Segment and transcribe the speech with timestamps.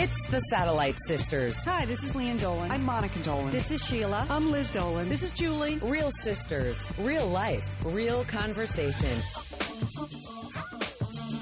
[0.00, 1.56] It's the Satellite Sisters.
[1.64, 2.70] Hi, this is Lian Dolan.
[2.70, 3.50] I'm Monica Dolan.
[3.50, 4.28] This is Sheila.
[4.30, 5.08] I'm Liz Dolan.
[5.08, 5.78] This is Julie.
[5.78, 9.10] Real sisters, real life, real conversation.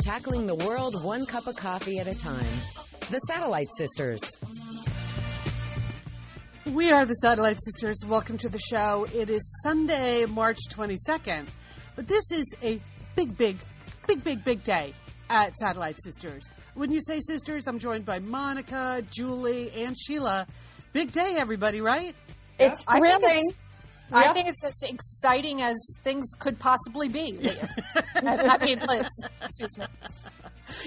[0.01, 2.47] Tackling the world one cup of coffee at a time.
[3.11, 4.23] The Satellite Sisters.
[6.65, 8.05] We are the Satellite Sisters.
[8.09, 9.07] Welcome to the show.
[9.15, 11.47] It is Sunday, March 22nd.
[11.95, 12.81] But this is a
[13.17, 13.59] big, big,
[14.07, 14.95] big, big, big day
[15.29, 16.49] at Satellite Sisters.
[16.77, 20.47] When you say sisters, I'm joined by Monica, Julie, and Sheila.
[20.93, 22.15] Big day, everybody, right?
[22.59, 23.21] It's I thrilling.
[23.21, 27.41] think it's, I think it's as exciting as things could possibly be.
[28.15, 29.07] I mean, Liz.
[29.41, 29.87] Excuse me.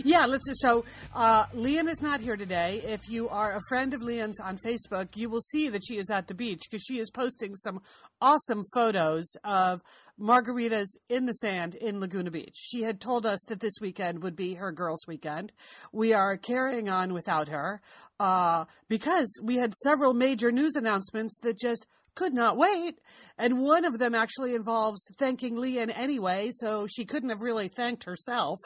[0.04, 2.82] Yeah, let's just so uh, Lian is not here today.
[2.86, 6.12] If you are a friend of Lian's on Facebook, you will see that she is
[6.12, 7.82] at the beach because she is posting some
[8.22, 9.82] awesome photos of
[10.20, 12.56] margaritas in the sand in Laguna Beach.
[12.56, 15.54] She had told us that this weekend would be her girls' weekend.
[15.92, 17.82] We are carrying on without her
[18.20, 23.00] uh, because we had several major news announcements that just could not wait.
[23.38, 28.04] And one of them actually involves thanking Lian anyway, so she couldn't have really thanked
[28.04, 28.60] herself.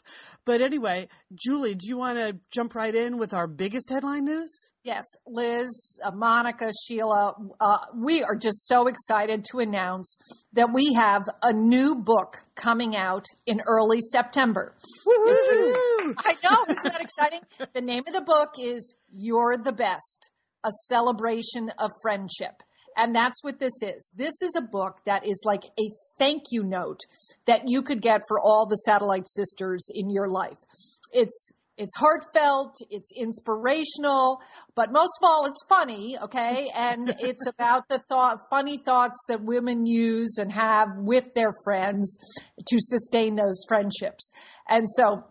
[0.43, 4.71] But anyway, Julie, do you want to jump right in with our biggest headline news?
[4.83, 10.17] Yes, Liz, uh, Monica, Sheila, uh, we are just so excited to announce
[10.51, 14.75] that we have a new book coming out in early September.
[15.07, 17.39] I know, isn't that exciting?
[17.73, 20.29] The name of the book is You're the Best,
[20.65, 22.61] a celebration of friendship.
[22.97, 24.11] And that's what this is.
[24.13, 25.89] This is a book that is like a
[26.19, 26.99] thank you note
[27.47, 30.57] that you could get for all the satellite sisters in your life.
[31.13, 34.39] It's it's heartfelt, it's inspirational,
[34.75, 36.69] but most of all, it's funny, okay?
[36.75, 42.17] And it's about the thought, funny thoughts that women use and have with their friends
[42.67, 44.31] to sustain those friendships.
[44.67, 45.23] And so,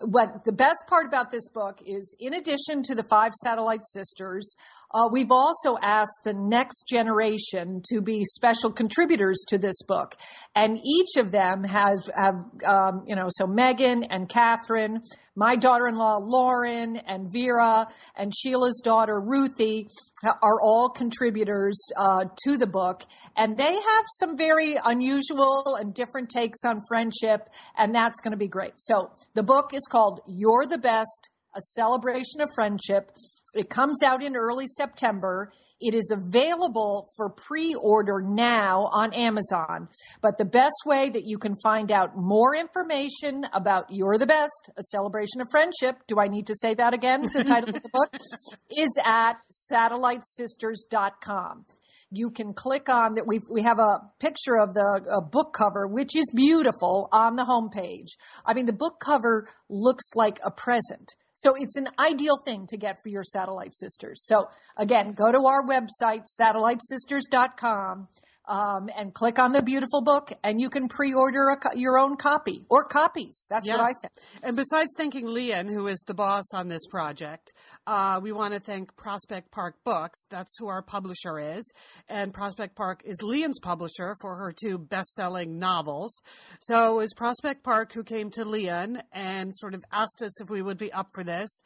[0.00, 4.54] what the best part about this book is in addition to the five satellite sisters
[4.94, 10.16] uh, we've also asked the next generation to be special contributors to this book.
[10.54, 12.34] And each of them has have
[12.66, 15.02] um, you know so megan and catherine
[15.34, 17.86] my daughter-in-law lauren and vera
[18.16, 19.86] and sheila's daughter ruthie
[20.24, 23.02] are all contributors uh, to the book.
[23.36, 28.38] And they have some very unusual and different takes on friendship and that's going to
[28.38, 28.72] be great.
[28.76, 33.10] So the book is called You're the Best, a celebration of friendship.
[33.54, 35.52] It comes out in early September.
[35.80, 39.88] It is available for pre order now on Amazon.
[40.22, 44.70] But the best way that you can find out more information about You're the Best,
[44.78, 47.22] a celebration of friendship, do I need to say that again?
[47.22, 48.14] The title of the book
[48.70, 49.34] is at
[49.72, 51.64] satellitesisters.com
[52.10, 53.26] you can click on that.
[53.26, 58.16] We we have a picture of the book cover, which is beautiful on the homepage.
[58.44, 61.14] I mean, the book cover looks like a present.
[61.38, 64.24] So it's an ideal thing to get for your satellite sisters.
[64.24, 64.48] So
[64.78, 68.08] again, go to our website, satellitesisters.com,
[68.48, 72.16] um, and click on the beautiful book, and you can pre-order a, co- your own
[72.16, 73.46] copy or copies.
[73.50, 73.94] That's what I Yes.
[74.02, 74.12] think.
[74.44, 77.52] And besides thanking Lian, who is the boss on this project,
[77.86, 80.24] uh, we want to thank Prospect Park Books.
[80.30, 81.72] That's who our publisher is.
[82.08, 86.20] And Prospect Park is Lian's publisher for her two best selling novels.
[86.60, 90.48] So it was Prospect Park who came to Lian and sort of asked us if
[90.50, 91.60] we would be up for this.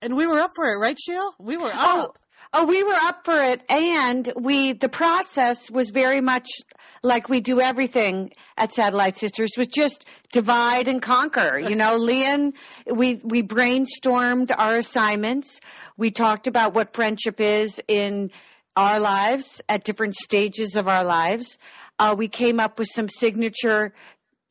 [0.00, 1.32] And we were up for it, right, Sheil?
[1.38, 2.10] We were Oh, up.
[2.16, 2.20] oh,
[2.66, 6.48] we were up for it, and we the process was very much
[7.02, 11.58] like we do everything at Satellite Sisters, was just divide and conquer.
[11.72, 12.52] You know, Lian,
[12.86, 15.60] we we brainstormed our assignments.
[15.96, 18.30] We talked about what friendship is in
[18.76, 21.58] our lives at different stages of our lives.
[21.98, 23.92] Uh, we came up with some signature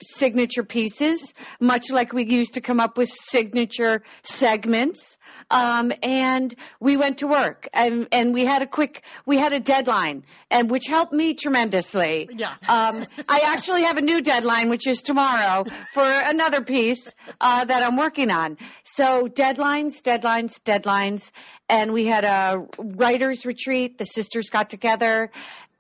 [0.01, 5.18] signature pieces, much like we used to come up with signature segments.
[5.50, 9.59] Um, and we went to work and, and we had a quick, we had a
[9.59, 12.30] deadline and which helped me tremendously.
[12.31, 12.56] Yeah.
[12.69, 17.83] Um, I actually have a new deadline, which is tomorrow for another piece, uh, that
[17.83, 18.57] I'm working on.
[18.83, 21.31] So deadlines, deadlines, deadlines.
[21.68, 23.98] And we had a writer's retreat.
[23.98, 25.31] The sisters got together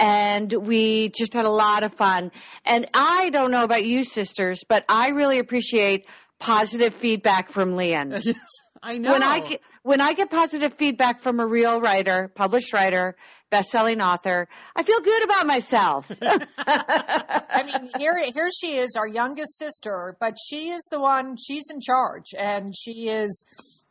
[0.01, 2.31] and we just had a lot of fun.
[2.65, 6.07] And I don't know about you sisters, but I really appreciate
[6.39, 8.19] positive feedback from Lian.
[8.83, 9.11] I know.
[9.13, 13.15] When I get when I get positive feedback from a real writer, published writer,
[13.51, 14.47] best-selling author.
[14.75, 16.11] I feel good about myself.
[16.21, 21.35] I mean, here here she is, our youngest sister, but she is the one.
[21.37, 23.43] She's in charge, and she is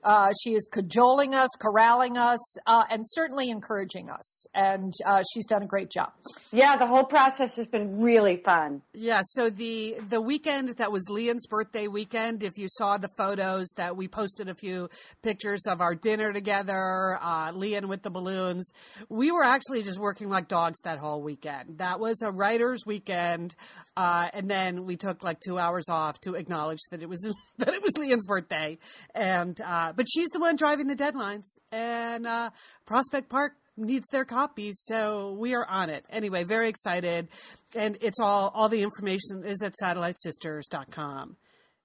[0.04, 4.46] uh, she is cajoling us, corralling us, uh, and certainly encouraging us.
[4.54, 6.12] And uh, she's done a great job.
[6.52, 8.82] Yeah, the whole process has been really fun.
[8.92, 9.20] Yeah.
[9.24, 13.96] So the the weekend that was Lian's birthday weekend, if you saw the photos that
[13.96, 14.88] we posted a few
[15.22, 18.70] pictures of our dinner together, uh, Lian with the balloons,
[19.08, 21.78] we were actually just working like dogs that whole weekend.
[21.78, 23.54] That was a writer's weekend,
[23.96, 27.20] uh, and then we took like two hours off to acknowledge that it was
[27.58, 28.78] that it was Lian's birthday,
[29.14, 32.50] and uh, but she's the one driving the deadlines, and uh,
[32.86, 36.04] Prospect Park needs their copies, so we are on it.
[36.10, 37.28] Anyway, very excited,
[37.74, 41.36] and it's all all the information is at satellitesisters.com.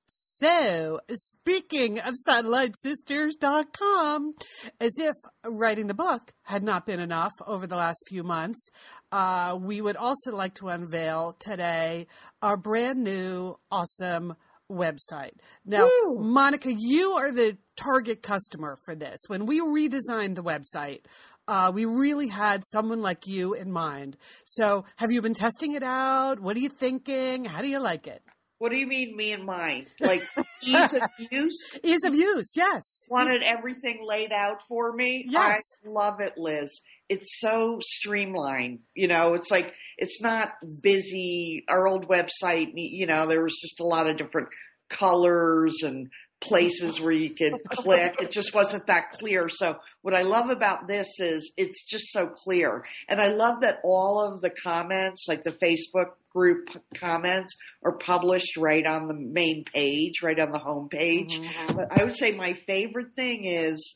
[0.07, 4.34] So, speaking of satellitesisters.com,
[4.80, 8.69] as if writing the book had not been enough over the last few months,
[9.12, 12.06] uh, we would also like to unveil today
[12.44, 14.36] our brand new, awesome
[14.71, 15.33] website.
[15.65, 16.19] Now, Woo.
[16.19, 19.19] Monica, you are the target customer for this.
[19.27, 21.01] When we redesigned the website,
[21.47, 24.17] uh, we really had someone like you in mind.
[24.45, 26.39] So, have you been testing it out?
[26.39, 27.45] What are you thinking?
[27.45, 28.23] How do you like it?
[28.57, 29.85] What do you mean, me and mine?
[30.00, 30.23] Like
[30.63, 31.01] ease of
[31.31, 31.79] use?
[31.83, 33.06] Ease of use, yes.
[33.09, 35.25] Wanted everything laid out for me?
[35.27, 35.61] Yes.
[35.85, 36.79] I love it, Liz.
[37.10, 38.80] It's so streamlined.
[38.94, 40.50] You know, it's like, it's not
[40.81, 41.63] busy.
[41.69, 44.50] Our old website, you know, there was just a lot of different
[44.90, 46.10] colors and
[46.42, 48.16] places where you could click.
[48.19, 49.50] It just wasn't that clear.
[49.50, 52.86] So what I love about this is it's just so clear.
[53.10, 56.68] And I love that all of the comments, like the Facebook group
[56.98, 61.34] comments are published right on the main page, right on the home page.
[61.34, 61.75] Mm-hmm.
[61.75, 63.96] But I would say my favorite thing is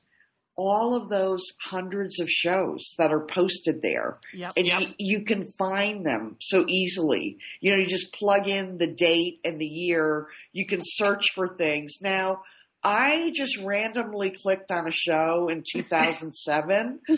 [0.59, 4.19] all of those hundreds of shows that are posted there.
[4.33, 4.53] Yep.
[4.57, 7.37] And you, you can find them so easily.
[7.61, 10.27] You know, you just plug in the date and the year.
[10.51, 11.93] You can search for things.
[12.01, 12.41] Now,
[12.83, 16.99] I just randomly clicked on a show in 2007.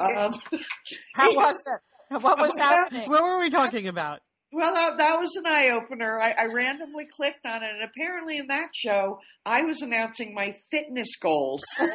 [0.00, 0.40] um,
[1.14, 2.20] How was it?
[2.20, 3.08] What was happening?
[3.08, 4.20] What were we talking about?
[4.50, 6.18] Well, that, that was an eye opener.
[6.18, 10.56] I, I randomly clicked on it, and apparently in that show, I was announcing my
[10.70, 11.88] fitness goals for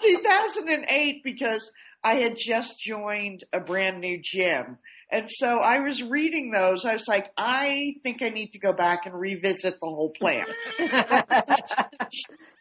[0.00, 1.70] 2008 because
[2.02, 4.78] I had just joined a brand new gym.
[5.12, 6.84] And so I was reading those.
[6.84, 10.46] I was like, I think I need to go back and revisit the whole plan.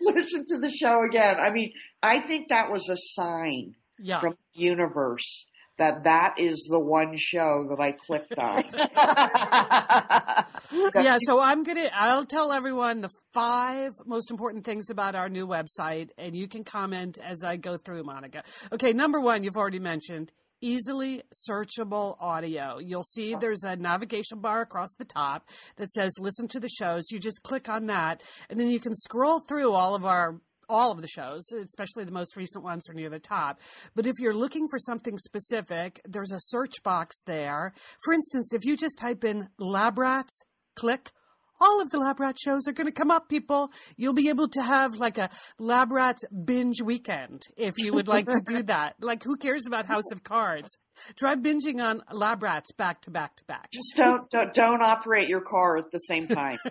[0.01, 1.37] Listen to the show again.
[1.39, 1.71] I mean,
[2.01, 4.19] I think that was a sign Yeah.
[4.19, 5.45] from the universe
[5.79, 8.63] that that is the one show that I clicked on.
[11.03, 15.47] yeah, so I'm gonna I'll tell everyone the five most important things about our new
[15.47, 18.43] website, and you can comment as I go through, Monica.
[18.71, 20.31] Okay, number one, you've already mentioned
[20.61, 22.79] easily searchable audio.
[22.79, 25.47] You'll see there's a navigation bar across the top
[25.77, 27.11] that says listen to the shows.
[27.11, 30.91] You just click on that, and then you can scroll through all of our all
[30.91, 33.59] of the shows, especially the most recent ones are near the top.
[33.95, 37.73] But if you're looking for something specific, there's a search box there.
[38.03, 40.43] For instance, if you just type in lab rats,
[40.75, 41.11] click,
[41.59, 43.71] all of the lab rat shows are going to come up, people.
[43.97, 48.27] You'll be able to have like a lab rats binge weekend if you would like
[48.29, 48.95] to do that.
[49.01, 50.77] Like, who cares about House of Cards?
[51.15, 53.71] Try binging on lab rats back to back to back.
[53.71, 56.59] Just don't, don't don't operate your car at the same time.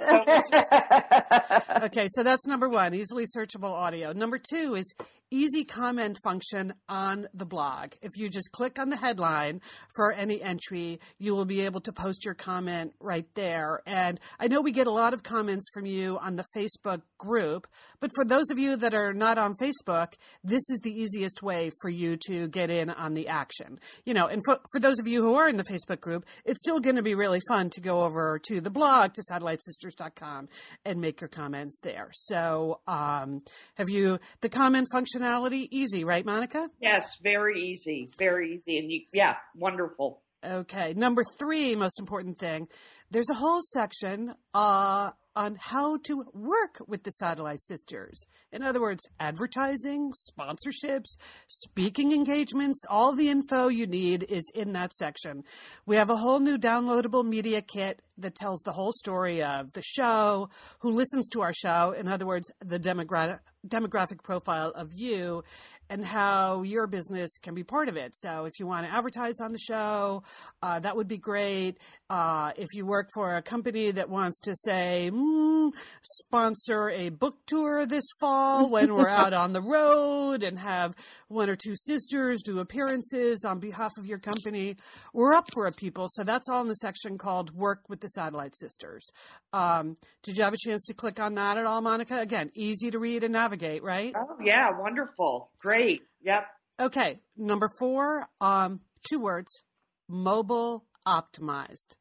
[1.89, 4.13] Okay, so that's number one, easily searchable audio.
[4.13, 4.93] Number two is
[5.31, 7.93] easy comment function on the blog.
[8.03, 9.61] If you just click on the headline
[9.95, 13.83] for any entry, you will be able to post your comment right there.
[13.87, 17.67] And I know we get a lot of comments from you on the Facebook group,
[18.01, 21.71] but for those of you that are not on Facebook, this is the easiest way
[21.81, 23.79] for you to get in on the action.
[24.05, 26.61] You know, and for, for those of you who are in the Facebook group, it's
[26.61, 30.49] still going to be really fun to go over to the blog to satellitesisters.com
[30.85, 32.09] and make your comments there.
[32.13, 33.41] So, um,
[33.75, 36.71] have you the comment functionality easy, right, Monica?
[36.81, 40.23] yes, very easy, very easy, and you, yeah, wonderful.
[40.45, 40.95] Okay.
[40.95, 42.69] Number three, most important thing,
[43.11, 48.27] there's a whole section uh, on how to work with the Satellite Sisters.
[48.51, 51.17] In other words, advertising, sponsorships,
[51.47, 55.45] speaking engagements, all the info you need is in that section.
[55.87, 59.83] We have a whole new downloadable media kit that tells the whole story of the
[59.83, 60.49] show,
[60.81, 65.43] who listens to our show, in other words, the demogra- demographic profile of you
[65.91, 68.15] and how your business can be part of it.
[68.15, 70.23] So if you want to advertise on the show,
[70.63, 71.79] uh, that would be great.
[72.11, 75.73] Uh, if you work for a company that wants to say, mm,
[76.03, 80.95] sponsor a book tour this fall when we're out on the road and have
[81.29, 84.77] one or two sisters do appearances on behalf of your company,
[85.15, 86.07] we're up for it, people.
[86.09, 89.07] So that's all in the section called Work with the Satellite Sisters.
[89.53, 92.21] Um, did you have a chance to click on that at all, Monica?
[92.21, 94.15] Again, easy to read and navigate, right?
[94.17, 96.03] Oh yeah, wonderful, great.
[96.23, 96.47] Yep.
[96.81, 99.63] Okay, number four, um, two words,
[100.09, 101.97] mobile optimized.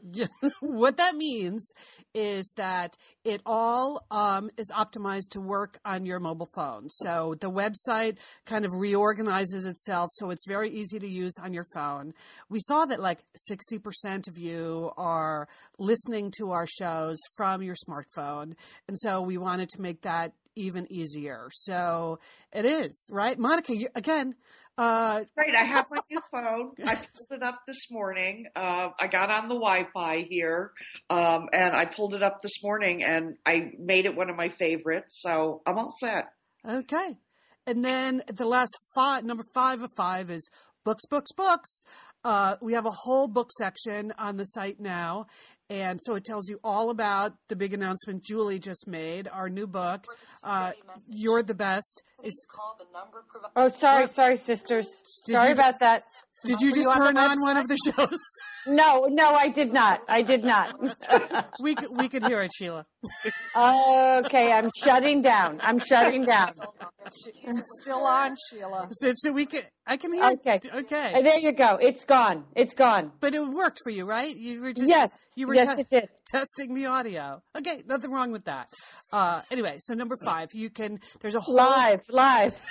[0.60, 1.72] what that means
[2.14, 6.88] is that it all um, is optimized to work on your mobile phone.
[6.90, 11.64] So the website kind of reorganizes itself so it's very easy to use on your
[11.74, 12.12] phone.
[12.48, 18.54] We saw that like 60% of you are listening to our shows from your smartphone.
[18.88, 21.48] And so we wanted to make that even easier.
[21.52, 22.18] So
[22.52, 23.38] it is, right?
[23.38, 24.34] Monica, you, again,
[24.78, 25.54] uh, right.
[25.54, 26.72] I have my new phone.
[26.84, 28.46] I pulled it up this morning.
[28.56, 30.72] Uh, I got on the Wi-Fi here,
[31.10, 34.48] um, and I pulled it up this morning, and I made it one of my
[34.58, 35.20] favorites.
[35.20, 36.32] So I'm all set.
[36.66, 37.18] Okay.
[37.66, 40.48] And then the last five, number five of five is
[40.84, 41.84] books, books, books.
[42.24, 45.26] Uh, we have a whole book section on the site now.
[45.70, 49.66] And so it tells you all about the big announcement Julie just made, our new
[49.66, 50.04] book,
[50.44, 50.72] uh,
[51.08, 52.02] You're the Best.
[52.22, 52.46] Is,
[53.56, 54.88] oh, sorry, sorry, sisters.
[55.26, 56.04] sorry you, about that.
[56.44, 58.18] Did you just turn on, on one of the shows?
[58.66, 60.00] No, no, I did not.
[60.08, 60.78] I did not.
[61.60, 62.86] we, could, we could hear it, Sheila.
[63.56, 65.60] okay, I'm shutting down.
[65.62, 66.50] I'm shutting down.
[67.06, 68.88] It's still on, Sheila.
[68.92, 70.60] So, so we can, I can hear Okay.
[70.72, 71.22] Okay.
[71.22, 71.76] There you go.
[71.80, 72.44] It's gone.
[72.54, 73.12] It's gone.
[73.18, 74.34] But it worked for you, right?
[74.34, 75.10] You were just Yes.
[75.34, 76.08] you were yes, te- it did.
[76.26, 77.42] testing the audio.
[77.56, 78.68] Okay, nothing wrong with that.
[79.12, 80.98] Uh, anyway, so number five, you can.
[81.20, 82.54] There's a whole Live, live.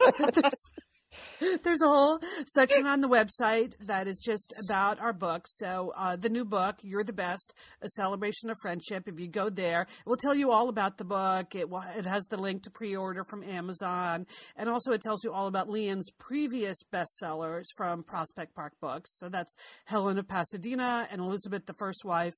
[1.62, 5.56] there's, a whole section on the website that is just about our books.
[5.56, 9.50] So uh, the new book, "You're the Best: A Celebration of Friendship." If you go
[9.50, 11.54] there, it will tell you all about the book.
[11.54, 14.26] It will, it has the link to pre-order from Amazon,
[14.56, 19.10] and also it tells you all about Lian's previous bestsellers from Prospect Park Books.
[19.18, 19.54] So that's
[19.86, 22.34] Helen of Pasadena and Elizabeth the First Wife.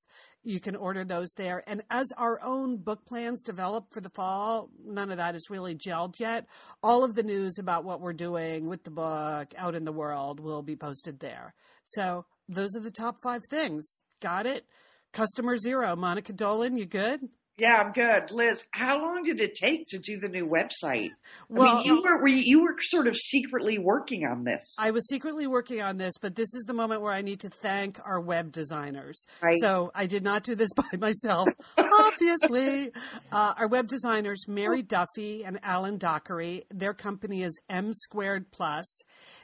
[0.47, 1.63] You can order those there.
[1.65, 5.73] And as our own book plans develop for the fall, none of that is really
[5.73, 6.45] gelled yet.
[6.83, 10.39] All of the news about what we're doing with the book out in the world
[10.39, 11.55] will be posted there.
[11.83, 14.03] So those are the top five things.
[14.21, 14.67] Got it?
[15.11, 15.95] Customer zero.
[15.95, 17.21] Monica Dolan, you good?
[17.57, 18.31] Yeah, I'm good.
[18.31, 21.11] Liz, how long did it take to do the new website?
[21.47, 24.75] Well, I mean, you were, were you, you were sort of secretly working on this.
[24.77, 27.49] I was secretly working on this, but this is the moment where I need to
[27.49, 29.25] thank our web designers.
[29.41, 29.57] Right.
[29.61, 31.47] So I did not do this by myself,
[31.77, 32.91] obviously.
[33.31, 39.01] Uh, our web designers, Mary Duffy and Alan Dockery, their company is M Squared Plus.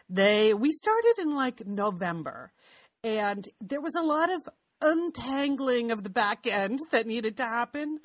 [0.09, 2.51] They we started in like November,
[3.05, 4.49] and there was a lot of
[4.81, 7.99] untangling of the back end that needed to happen.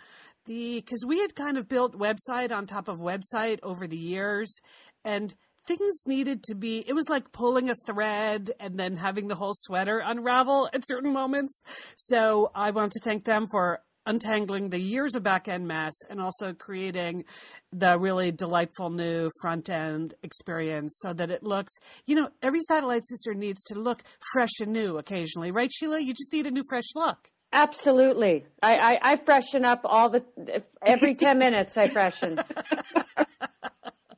[0.47, 4.61] The because we had kind of built website on top of website over the years
[5.05, 5.35] and
[5.67, 9.55] things needed to be it was like pulling a thread and then having the whole
[9.55, 11.63] sweater unravel at certain moments.
[11.97, 16.21] So i want to thank them for untangling the years of back end mess and
[16.21, 17.25] also creating
[17.73, 21.73] the really delightful new front end experience so that it looks,
[22.07, 26.01] you know, every satellite sister needs to look fresh and new occasionally, right, Sheila?
[26.01, 27.31] You just need a new fresh look.
[27.53, 28.45] Absolutely.
[28.63, 30.25] I, I, I freshen up all the
[30.85, 31.77] every ten minutes.
[31.77, 32.41] I freshen.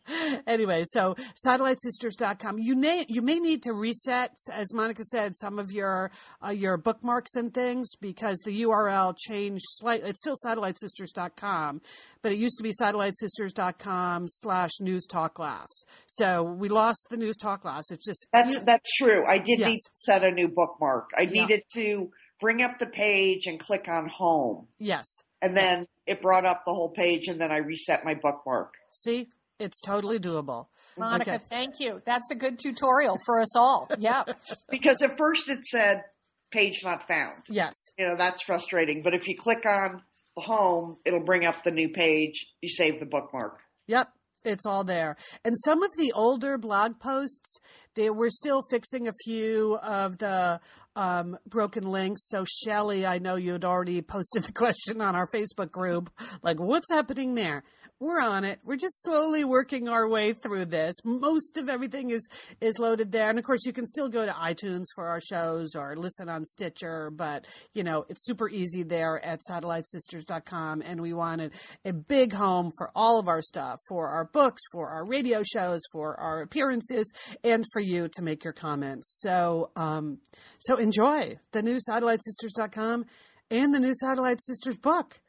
[0.47, 1.15] anyway, so
[1.47, 2.59] satellitesisters.com.
[2.59, 6.11] You may you may need to reset, as Monica said, some of your
[6.45, 10.11] uh, your bookmarks and things because the URL changed slightly.
[10.11, 11.81] It's still satellitesisters.com,
[12.23, 15.85] but it used to be satellitesisters.com slash news talk laughs.
[16.07, 17.91] So we lost the news talk laughs.
[17.91, 19.25] It's just That's that's true.
[19.29, 19.69] I did Yes.
[19.69, 21.11] need to set a new bookmark.
[21.17, 21.43] I Yeah.
[21.43, 22.11] needed to
[22.41, 24.69] bring up the page and click on home.
[24.79, 25.05] yes.
[25.41, 28.75] And then it brought up the whole page and then I reset my bookmark.
[28.91, 30.67] See, it's totally doable.
[30.97, 31.45] Monica, Okay.
[31.49, 32.01] thank you.
[32.05, 33.89] That's a good tutorial for us all.
[33.99, 34.25] Yeah.
[34.71, 36.03] Because at first it said
[36.51, 37.43] page not found.
[37.49, 37.75] Yes.
[37.99, 39.03] You know, that's frustrating.
[39.03, 40.03] But if you click on
[40.37, 42.47] the home, it'll bring up the new page.
[42.63, 43.59] You save the bookmark.
[43.87, 44.09] Yep.
[44.45, 45.17] It's all there.
[45.45, 47.59] And some of the older blog posts,
[47.99, 50.61] They, we're still fixing a few of the
[50.95, 52.29] um, broken links.
[52.29, 56.09] So, Shelly, I know you had already posted the question on our Facebook group,
[56.43, 57.65] like, what's happening there?
[58.01, 58.61] We're on it.
[58.63, 60.95] We're just slowly working our way through this.
[61.05, 62.29] Most of everything is
[62.61, 65.75] is loaded there, and of course, you can still go to iTunes for our shows
[65.75, 67.11] or listen on Stitcher.
[67.11, 72.71] But you know, it's super easy there at SatelliteSisters.com, and we wanted a big home
[72.79, 77.13] for all of our stuff, for our books, for our radio shows, for our appearances,
[77.43, 79.19] and for you to make your comments.
[79.21, 80.19] So, um,
[80.59, 83.07] so enjoy the new SatelliteSisters.com
[83.51, 85.21] and the new Satellite Sisters book.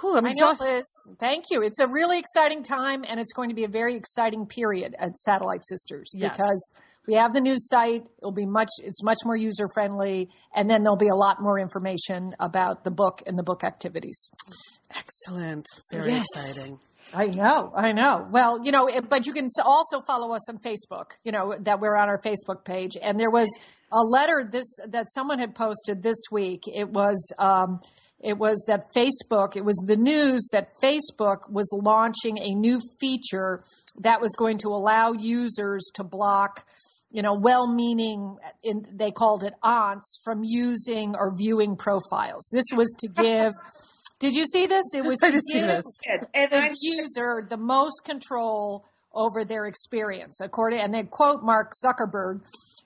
[0.00, 0.54] Whew, I'm I know.
[0.60, 0.86] Liz.
[1.18, 1.60] Thank you.
[1.62, 5.16] It's a really exciting time, and it's going to be a very exciting period at
[5.16, 6.32] Satellite Sisters Yes.
[6.32, 6.70] because
[7.08, 8.06] we have the new site.
[8.18, 8.68] It'll be much.
[8.84, 12.90] It's much more user friendly, and then there'll be a lot more information about the
[12.90, 14.30] book and the book activities.
[14.94, 15.66] Excellent.
[15.90, 16.26] Very Yes.
[16.36, 16.78] exciting.
[17.14, 18.26] I know, I know.
[18.30, 21.12] Well, you know, it, but you can also follow us on Facebook.
[21.24, 23.48] You know that we're on our Facebook page, and there was
[23.90, 26.64] a letter this that someone had posted this week.
[26.66, 27.80] It was um,
[28.20, 29.56] it was that Facebook.
[29.56, 33.62] It was the news that Facebook was launching a new feature
[34.00, 36.66] that was going to allow users to block.
[37.10, 42.48] You know, well-meaning, in, they called it aunts, from using or viewing profiles.
[42.52, 43.54] This was to give.
[44.18, 44.84] Did you see this?
[44.94, 45.84] It was I to give this.
[46.06, 48.84] And, and I, the user the most control
[49.14, 50.40] over their experience.
[50.40, 52.40] According, and they quote Mark Zuckerberg,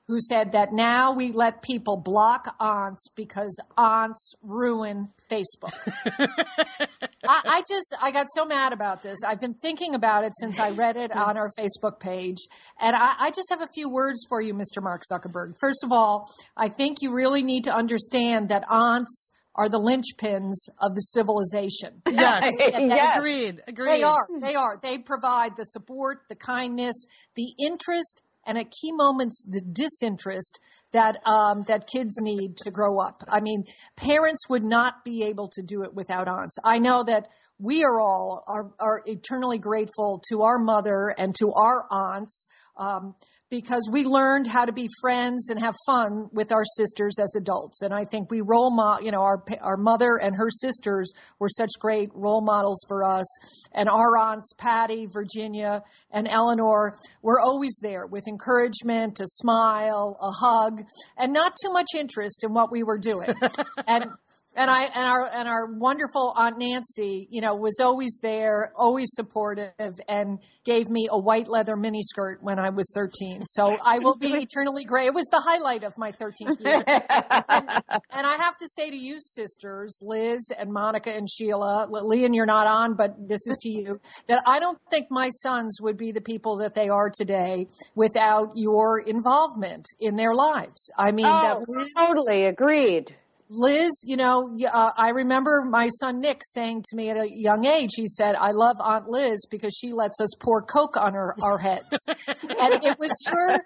[0.09, 5.73] who said that now we let people block aunts because aunts ruin Facebook.
[7.33, 9.19] I, I just, I got so mad about this.
[9.27, 12.37] I've been thinking about it since I read it on our Facebook page.
[12.79, 14.83] And I, I just have a few words for you, Mr.
[14.83, 15.55] Mark Zuckerberg.
[15.59, 20.69] First of all, I think you really need to understand that aunts are the linchpins
[20.81, 22.03] of the civilization.
[22.13, 22.53] Yes.
[22.61, 23.17] Yes.
[23.17, 23.63] Agreed.
[23.67, 23.99] Agreed.
[23.99, 24.27] They are.
[24.41, 24.79] They are.
[24.83, 30.61] They provide the support, the kindness, the interest, and at key moments, the disinterest
[30.93, 33.23] that um, that kids need to grow up.
[33.29, 33.65] I mean,
[33.97, 36.57] parents would not be able to do it without aunts.
[36.65, 41.53] I know that we are all are, are eternally grateful to our mother and to
[41.53, 43.15] our aunts um,
[43.51, 47.83] because we learned how to be friends and have fun with our sisters as adults.
[47.83, 51.51] And I think we role model, you know, our our mother and her sisters were
[51.51, 53.27] such great role models for us.
[53.73, 60.31] And our aunts, Patty, Virginia, and Eleanor, were always there with encouragement, a smile, a
[60.31, 60.85] hug,
[61.19, 63.29] and not too much interest in what we were doing.
[63.87, 64.07] and
[64.55, 69.11] and I and our and our wonderful Aunt Nancy, you know, was always there, always
[69.13, 73.47] supportive, and gave me a white leather miniskirt when I was thirteen.
[73.47, 75.07] So I will be eternally gray.
[75.07, 76.83] It was the highlight of my thirteenth year.
[76.87, 82.35] and, and I have to say to you, sisters, Liz and Monica and Sheila, Lian,
[82.35, 85.97] you're not on, but this is to you, that I don't think my sons would
[85.97, 90.91] be the people that they are today without your involvement in their lives.
[90.99, 93.17] I mean, that Oh, Liz, totally agreed.
[93.55, 97.67] Liz, you know, uh, I remember my son Nick saying to me at a young
[97.67, 101.35] age, he said, I love Aunt Liz because she lets us pour Coke on her,
[101.43, 101.97] our heads.
[102.09, 103.59] and it was your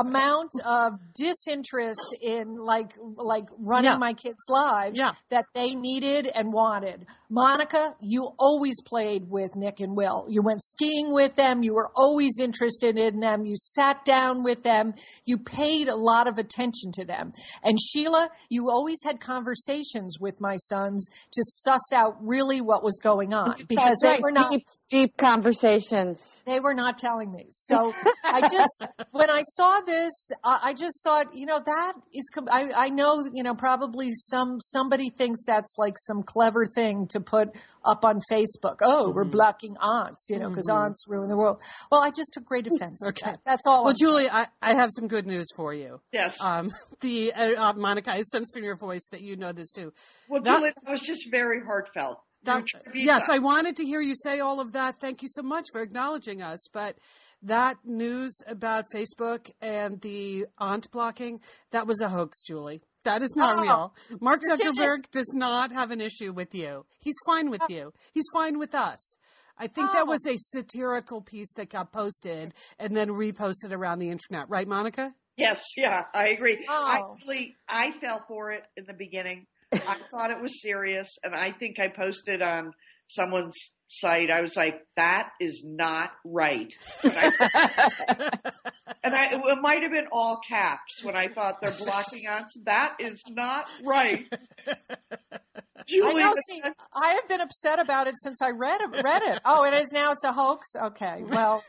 [0.00, 3.98] amount of disinterest in like, like running Yeah.
[3.98, 5.12] my kids' lives Yeah.
[5.30, 7.06] that they needed and wanted.
[7.30, 10.24] Monica, you always played with Nick and Will.
[10.30, 11.62] You went skiing with them.
[11.62, 13.44] You were always interested in them.
[13.44, 14.94] You sat down with them.
[15.26, 17.32] You paid a lot of attention to them.
[17.62, 22.98] And Sheila, you always had conversations with my sons to suss out really what was
[23.02, 24.22] going on because That's they right.
[24.22, 26.42] were not deep, deep conversations.
[26.46, 27.46] they were not telling me.
[27.50, 32.30] So I just, when I saw this, I, I just thought, you know, that is,
[32.32, 37.06] com- I, I know, you know, probably some, somebody thinks that's like some clever thing
[37.08, 37.48] to put
[37.84, 38.78] up on Facebook.
[38.82, 41.60] Oh, we're blocking aunts, you know, because aunts ruin the world.
[41.90, 43.30] Well, I just took great offense Okay.
[43.32, 43.40] that.
[43.44, 43.82] That's all.
[43.84, 46.00] Well, I'm Julie, I, I have some good news for you.
[46.12, 46.36] yes.
[46.42, 49.92] Um, the uh, uh, Monica, I sense from your voice that you know this too.
[50.28, 52.20] well, that- Julie, that was just very heartfelt.
[52.44, 55.00] That, yes, I wanted to hear you say all of that.
[55.00, 56.64] Thank you so much for acknowledging us.
[56.72, 56.96] But
[57.42, 61.40] that news about Facebook and the aunt blocking,
[61.72, 62.80] that was a hoax, Julie.
[63.04, 63.94] That is not Oh, real.
[64.20, 64.42] Mark.
[64.48, 66.86] Zuckerberg does not have an issue with you.
[67.00, 67.92] He's fine with you.
[68.12, 69.16] He's fine with us.
[69.58, 70.10] I think that Oh.
[70.10, 75.12] was a satirical piece that got posted and then reposted around the internet, right, Monica?
[75.38, 76.66] Yes, yeah, I agree.
[76.68, 77.16] I Oh.
[77.26, 79.46] really, I fell for it in the beginning.
[79.72, 82.72] I thought it was serious, and I think I posted on
[83.08, 83.54] someone's
[83.88, 84.30] site.
[84.30, 86.72] I was like, "That is not right,"
[87.04, 88.30] and I,
[89.04, 92.44] and I it might have been all caps when I thought they're blocking us.
[92.64, 94.26] That is not right.
[94.66, 96.34] I know.
[96.48, 98.90] See, I have been upset about it since I read it.
[99.04, 99.40] Read it.
[99.44, 100.12] Oh, it is now.
[100.12, 100.68] It's a hoax.
[100.76, 101.22] Okay.
[101.22, 101.62] Well,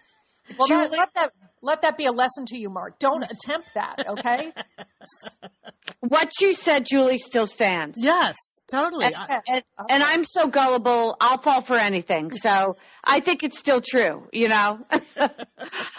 [0.58, 3.00] well, that, Julie- let that let that be a lesson to you, Mark.
[3.00, 4.52] Don't attempt that, okay?
[6.02, 7.98] What you said, Julie, still stands.
[8.02, 8.36] Yes,
[8.72, 9.06] totally.
[9.08, 12.32] And, I- and, and I'm so gullible, I'll fall for anything.
[12.32, 14.80] So I think it's still true, you know?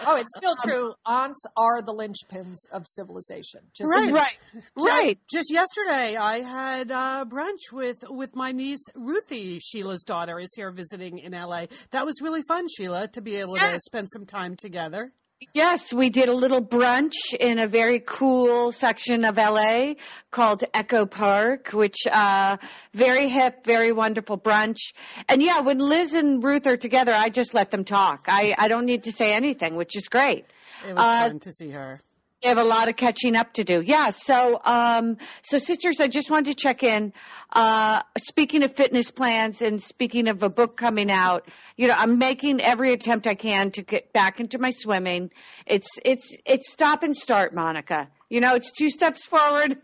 [0.06, 0.94] Oh, it's still true.
[1.04, 3.60] Aunts are the linchpins of civilization.
[3.74, 4.10] Just Right.
[4.10, 4.38] right.
[4.74, 5.18] Right.
[5.30, 9.60] Just yesterday, I had uh, brunch with with my niece Ruthie.
[9.60, 11.66] Sheila's daughter is here visiting in LA.
[11.90, 15.12] That was really fun, Sheila, to be able to spend some time together.
[15.54, 19.94] Yes, we did a little brunch in a very cool section of LA
[20.30, 22.58] called Echo Park, which uh
[22.92, 24.92] very hip, very wonderful brunch.
[25.30, 28.26] And yeah, when Liz and Ruth are together, I just let them talk.
[28.28, 30.44] I I don't need to say anything, which is great.
[30.86, 32.00] It was Uh, fun to see her.
[32.42, 33.82] They have a lot of catching up to do.
[33.82, 34.10] Yeah.
[34.10, 37.12] So, um, so sisters, I just wanted to check in.
[37.52, 42.18] Uh, speaking of fitness plans and speaking of a book coming out, you know, I'm
[42.18, 45.30] making every attempt I can to get back into my swimming.
[45.66, 48.08] It's, it's, it's stop and start, Monica.
[48.30, 49.76] You know, it's two steps forward.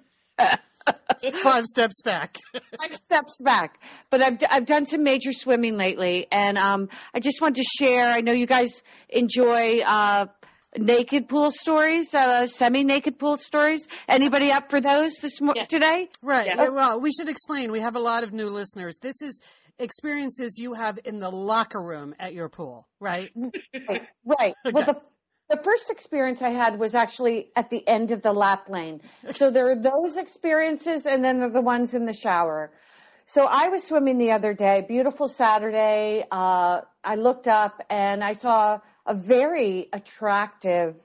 [1.42, 2.38] Five steps back.
[2.52, 3.80] five steps back.
[4.08, 8.12] But I've I've done some major swimming lately, and um, I just wanted to share.
[8.12, 10.26] I know you guys enjoy uh,
[10.78, 13.86] naked pool stories, uh, semi-naked pool stories.
[14.08, 16.08] Anybody up for those this mo- today?
[16.22, 16.46] Right.
[16.46, 16.68] Yeah.
[16.68, 17.72] Well, we should explain.
[17.72, 18.96] We have a lot of new listeners.
[19.00, 19.40] This is
[19.78, 23.30] experiences you have in the locker room at your pool, right?
[23.88, 24.02] Right.
[24.24, 24.54] right.
[24.72, 25.00] Well, the
[25.48, 29.00] the first experience I had was actually at the end of the lap lane.
[29.34, 32.72] So there are those experiences, and then there are the ones in the shower.
[33.28, 36.24] So I was swimming the other day, beautiful Saturday.
[36.30, 40.96] Uh, I looked up and I saw a very attractive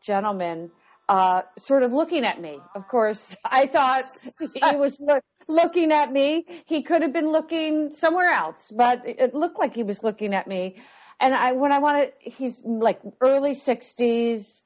[0.00, 0.70] gentleman
[1.08, 2.58] uh, sort of looking at me.
[2.74, 4.04] Of course, I thought
[4.38, 6.46] he was loo- looking at me.
[6.66, 10.46] He could have been looking somewhere else, but it looked like he was looking at
[10.46, 10.80] me.
[11.18, 14.62] And I, when I wanted, he's like early sixties,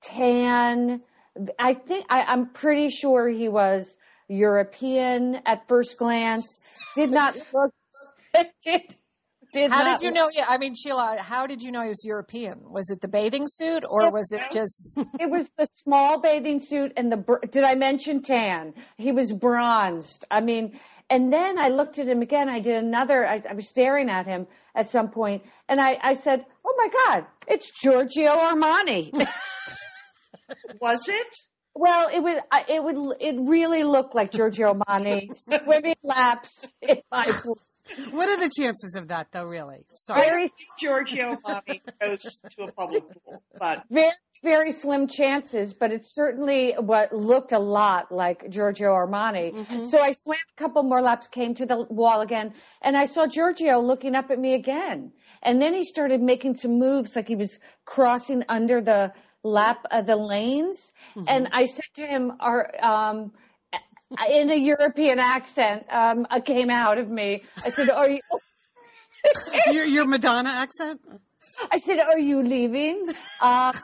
[0.00, 1.02] tan.
[1.58, 3.96] I think I, I'm pretty sure he was
[4.28, 6.58] European at first glance.
[6.96, 7.72] Did not look.
[8.64, 8.96] Did,
[9.52, 10.30] did How not did you know?
[10.32, 12.60] Yeah, I mean, Sheila, how did you know he was European?
[12.70, 14.98] Was it the bathing suit or was it just?
[15.20, 17.24] It was the small bathing suit and the.
[17.50, 18.74] Did I mention tan?
[18.96, 20.24] He was bronzed.
[20.30, 20.78] I mean,
[21.10, 22.48] and then I looked at him again.
[22.48, 23.26] I did another.
[23.26, 26.88] I, I was staring at him at some point, and I, I said, "Oh my
[27.06, 29.10] God, it's Giorgio Armani."
[30.80, 31.26] Was it?
[31.74, 32.40] well, it was.
[32.50, 33.16] I- It would.
[33.20, 37.58] It really looked like Giorgio Armani swimming laps in my pool.
[38.10, 39.44] What are the chances of that, though?
[39.44, 39.84] Really?
[39.96, 40.22] Sorry.
[40.22, 46.02] Very, Giorgio Armani goes to a public pool, but very, very slim chances, but it
[46.04, 49.86] certainly what looked a lot like Giorgio Armani.
[49.86, 53.26] So I swam a couple more laps, came to the wall again, and I saw
[53.26, 55.12] Giorgio looking up at me again.
[55.42, 59.12] And then he started making some moves like he was crossing under the
[59.44, 60.92] lap of the lanes.
[61.26, 63.32] And I said to him, "Are um,
[64.28, 67.42] in a European accent, um, uh, came out of me.
[67.64, 68.20] I said, "Are you?"
[69.72, 71.00] your, your Madonna accent?
[71.70, 73.06] I said, "Are you leaving?"
[73.40, 73.80] Uh, I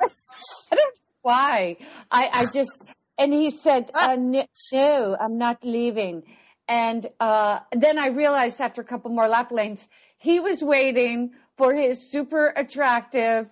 [0.70, 1.76] don't know why.
[2.10, 2.72] I, I just
[3.18, 6.22] and he said, uh, "No, I'm not leaving."
[6.66, 11.74] And uh, then I realized after a couple more lap lanes, he was waiting for
[11.74, 13.46] his super attractive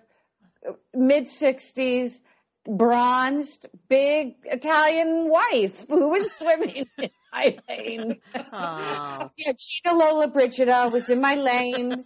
[0.93, 2.19] mid sixties
[2.67, 8.21] bronzed big Italian wife who was swimming in my lane.
[8.35, 9.31] Oh.
[9.37, 12.05] Yeah, Gina Lollobrigida was in my lane.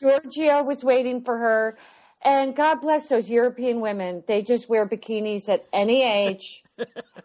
[0.00, 1.78] Giorgio was waiting for her.
[2.24, 4.22] And God bless those European women.
[4.28, 6.62] They just wear bikinis at any age.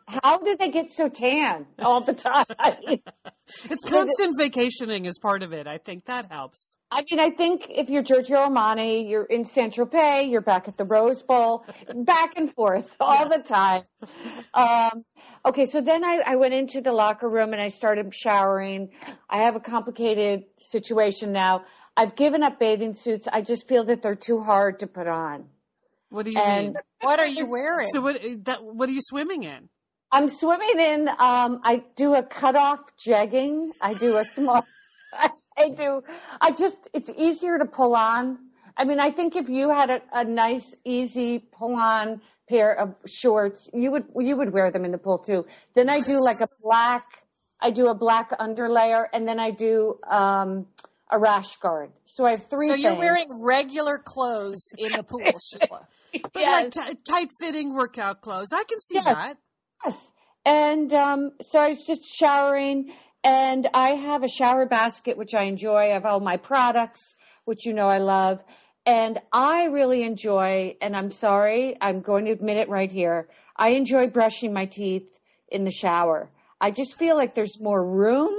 [0.07, 2.45] How do they get so tan all the time?
[3.69, 5.67] It's constant vacationing is part of it.
[5.67, 6.75] I think that helps.
[6.91, 10.77] I mean, I think if you're Giorgio Armani, you're in Saint Tropez, you're back at
[10.77, 13.83] the Rose Bowl, back and forth all the time.
[14.53, 15.05] Um,
[15.45, 18.89] okay, so then I, I went into the locker room and I started showering.
[19.29, 21.65] I have a complicated situation now.
[21.95, 23.27] I've given up bathing suits.
[23.31, 25.45] I just feel that they're too hard to put on.
[26.09, 26.75] What do you And mean?
[27.01, 27.89] What are you wearing?
[27.91, 28.21] So what?
[28.45, 29.69] That what are you swimming in?
[30.11, 31.09] I'm swimming in.
[31.09, 33.69] Um, I do a cutoff jegging.
[33.81, 34.65] I do a small.
[35.13, 36.01] I, I do.
[36.39, 36.77] I just.
[36.93, 38.37] It's easier to pull on.
[38.77, 43.67] I mean, I think if you had a, a nice, easy pull-on pair of shorts,
[43.73, 45.45] you would you would wear them in the pool too.
[45.73, 47.03] Then I do like a black.
[47.59, 50.67] I do a black underlayer, and then I do um,
[51.11, 51.91] a rash guard.
[52.05, 52.67] So I have three.
[52.67, 52.99] so you're things.
[52.99, 55.87] wearing regular clothes in the pool, Sheila.
[56.33, 56.75] But Yes.
[56.75, 58.51] like t- tight fitting workout clothes.
[58.53, 59.05] I can see Yes.
[59.05, 59.37] that.
[59.85, 60.11] Yes.
[60.45, 62.93] And um, so I was just showering,
[63.23, 65.75] and I have a shower basket, which I enjoy.
[65.77, 67.15] I have all my products,
[67.45, 68.39] which you know I love.
[68.85, 73.27] And I really enjoy, and I'm sorry, I'm going to admit it right here.
[73.57, 75.09] I enjoy brushing my teeth
[75.49, 76.29] in the shower.
[76.61, 78.33] I just feel like there's more room.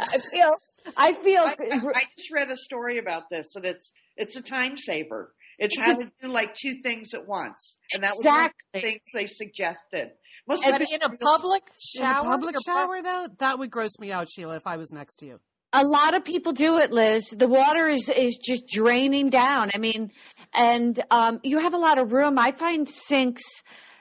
[0.00, 0.54] I feel,
[0.96, 1.42] I feel.
[1.42, 5.32] I, I, I just read a story about this, and it's it's a time saver.
[5.58, 8.78] It's, how to do like two things at once, and that was one of the
[8.78, 8.90] Exactly.
[8.90, 10.10] things they suggested.
[10.48, 11.62] Must have But been in a really- public
[11.96, 14.78] In a shower, public you're shower, though, that would gross me out, Sheila, if I
[14.78, 15.40] was next to you.
[15.74, 17.28] a lot of people do it, Liz.
[17.28, 19.70] The water is is just draining down.
[19.74, 20.10] I mean,
[20.54, 22.38] and um, you have a lot of room.
[22.38, 23.42] I find sinks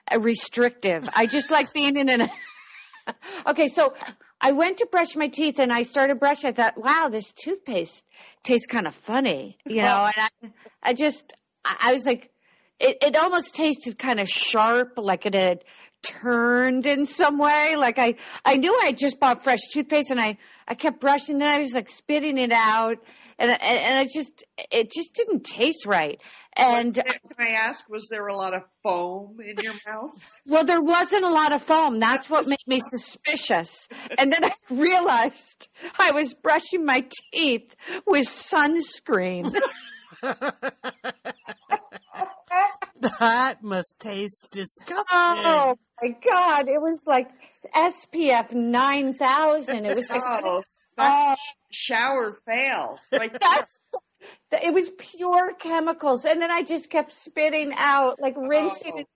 [0.10, 1.10] uh, restrictive.
[1.14, 2.30] I just like being in an.
[3.48, 3.94] okay, so
[4.42, 6.50] I went to brush my teeth and I started brushing.
[6.50, 8.06] I thought, wow, this toothpaste
[8.44, 10.10] tastes kind of funny, you know.
[10.16, 11.34] And I, I just,
[11.66, 12.32] I was like,
[12.80, 15.66] it, it almost tasted kind of sharp, like it had
[16.02, 17.76] turned in some way.
[17.76, 21.40] Like I, I knew I just bought fresh toothpaste and I, I kept brushing.
[21.40, 22.98] Then I was like spitting it out,
[23.40, 26.20] and and, and I just, it just didn't taste right.
[26.56, 27.06] And Can
[27.40, 30.12] I ask, was there a lot of foam in your mouth?
[30.46, 32.00] well, there wasn't a lot of foam.
[32.00, 33.88] That's what made me suspicious.
[34.18, 37.76] And then I realized I was brushing my teeth
[38.06, 39.58] with sunscreen.
[43.20, 45.06] That must taste disgusting.
[45.10, 46.68] Oh my god!
[46.68, 47.30] It was like
[47.74, 49.86] SPF nine thousand.
[49.86, 50.64] It was like Oh,
[51.02, 51.36] oh,
[51.72, 53.00] shower fail.
[53.12, 53.72] Right that's
[54.52, 59.00] it was pure chemicals, and then I just kept spitting out like rinsing Oh.
[59.00, 59.08] it.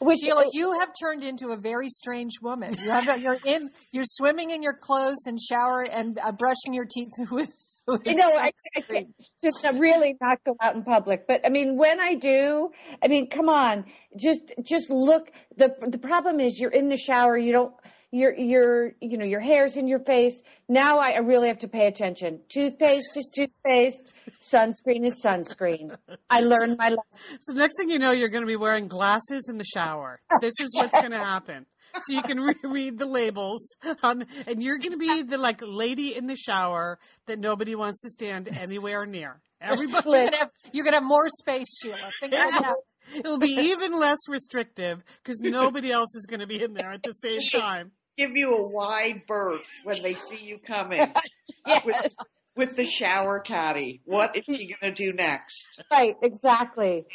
[0.00, 2.74] Which Sheila, you have turned into a very strange woman.
[2.74, 6.84] You have you're in you're swimming in your clothes and shower and uh, brushing your
[6.84, 7.50] teeth with.
[7.86, 11.26] with you know, I, I can't just really not go out in public.
[11.28, 12.70] But I mean, when I do,
[13.02, 13.84] I mean, come on,
[14.18, 15.30] just just look.
[15.56, 17.36] the The problem is, you're in the shower.
[17.38, 17.74] You don't.
[18.14, 20.40] Your your you know your hair's in your face.
[20.68, 22.38] Now I, I really have to pay attention.
[22.48, 24.12] Toothpaste is toothpaste.
[24.40, 25.96] Sunscreen is sunscreen.
[26.30, 27.38] I learned my lesson.
[27.40, 30.20] So next thing you know, you're going to be wearing glasses in the shower.
[30.40, 31.66] This is what's going to happen.
[32.02, 33.66] So you can re- read the labels,
[34.04, 38.00] on, and you're going to be the like lady in the shower that nobody wants
[38.02, 39.40] to stand anywhere near.
[39.60, 42.10] Everybody, You're gonna have you're gonna have more space, Sheila.
[42.20, 42.76] Think about
[43.16, 47.02] it'll be even less restrictive because nobody else is going to be in there at
[47.02, 47.90] the same time.
[48.16, 51.12] Give you a wide berth when they see you coming
[51.84, 52.14] with,
[52.56, 54.02] with the shower caddy.
[54.04, 55.82] What is she going to do next?
[55.90, 57.06] Right, exactly.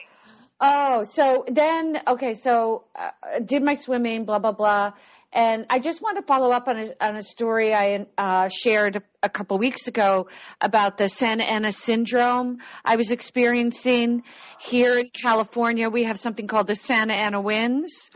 [0.61, 3.11] Oh, so then, okay, so uh,
[3.45, 4.91] did my swimming, blah blah blah,
[5.31, 8.97] and I just want to follow up on a on a story I uh, shared
[8.97, 10.27] a, a couple weeks ago
[10.59, 14.23] about the Santa Ana syndrome I was experiencing
[14.59, 15.89] here in California.
[15.89, 18.09] We have something called the Santa Ana winds.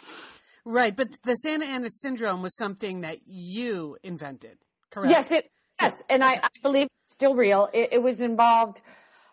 [0.65, 4.57] Right, but the Santa Ana syndrome was something that you invented,
[4.91, 5.11] correct?
[5.11, 7.69] Yes, it yes, and I, I believe it's still real.
[7.73, 8.81] It, it was involved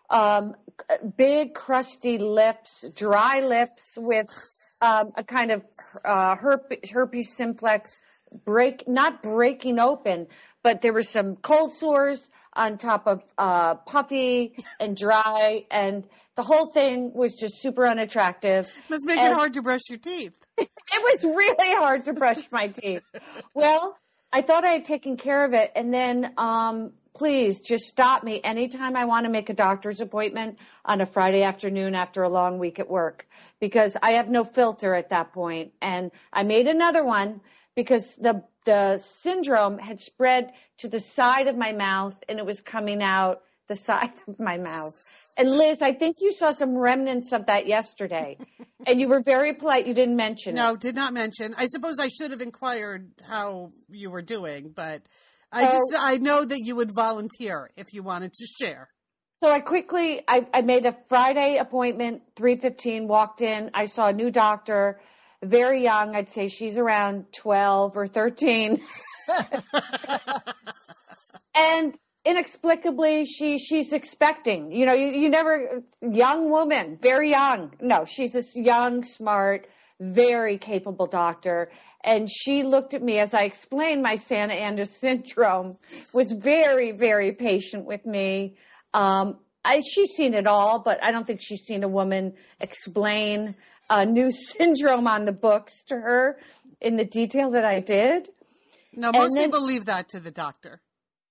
[0.09, 0.55] um,
[1.15, 4.27] big crusty lips, dry lips with
[4.81, 5.63] um, a kind of
[6.03, 7.97] uh, herpes, herpes simplex
[8.45, 10.27] break, not breaking open,
[10.63, 16.43] but there were some cold sores on top of uh, puffy and dry, and the
[16.43, 18.69] whole thing was just super unattractive.
[18.89, 20.33] Must make And- it hard to brush your teeth.
[20.93, 23.03] It was really hard to brush my teeth.
[23.53, 23.97] Well,
[24.33, 28.39] I thought I had taken care of it, and then um, please just stop me
[28.43, 32.59] anytime I want to make a doctor's appointment on a Friday afternoon after a long
[32.59, 33.27] week at work
[33.59, 35.73] because I have no filter at that point.
[35.81, 37.41] And I made another one
[37.75, 42.61] because the the syndrome had spread to the side of my mouth and it was
[42.61, 44.95] coming out the side of my mouth.
[45.37, 48.37] And Liz, I think you saw some remnants of that yesterday.
[48.87, 49.87] and you were very polite.
[49.87, 50.61] You didn't mention it.
[50.61, 51.55] No, did not mention.
[51.57, 55.01] I suppose I should have inquired how you were doing, but
[55.51, 55.71] I Oh.
[55.71, 58.89] just I know that you would volunteer if you wanted to share.
[59.43, 63.71] So I quickly, I, I made a Friday appointment, 3.15, walked in.
[63.73, 65.01] I saw a new doctor,
[65.43, 66.15] very young.
[66.15, 68.79] I'd say she's around 12 or 13.
[71.55, 77.73] and inexplicably, she, she's expecting, you know, you, you never, young woman, very young.
[77.81, 79.67] No, she's this young, smart,
[79.99, 81.71] very capable doctor.
[82.03, 85.77] And she looked at me as I explained my Santa Ana syndrome,
[86.13, 88.55] was very, very patient with me.
[88.93, 93.55] Um, I, she's seen it all, but I don't think she's seen a woman explain
[93.89, 96.39] a new syndrome on the books to her
[96.79, 98.29] in the detail that I did.
[98.93, 100.81] No, most then- people leave that to the doctor.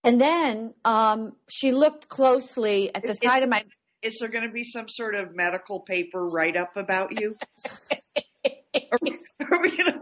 [0.02, 3.64] And then um, she looked closely at the It- side of my.
[4.02, 7.36] Is there going to be some sort of medical paper write up about you?
[8.90, 9.98] are we, are we gonna,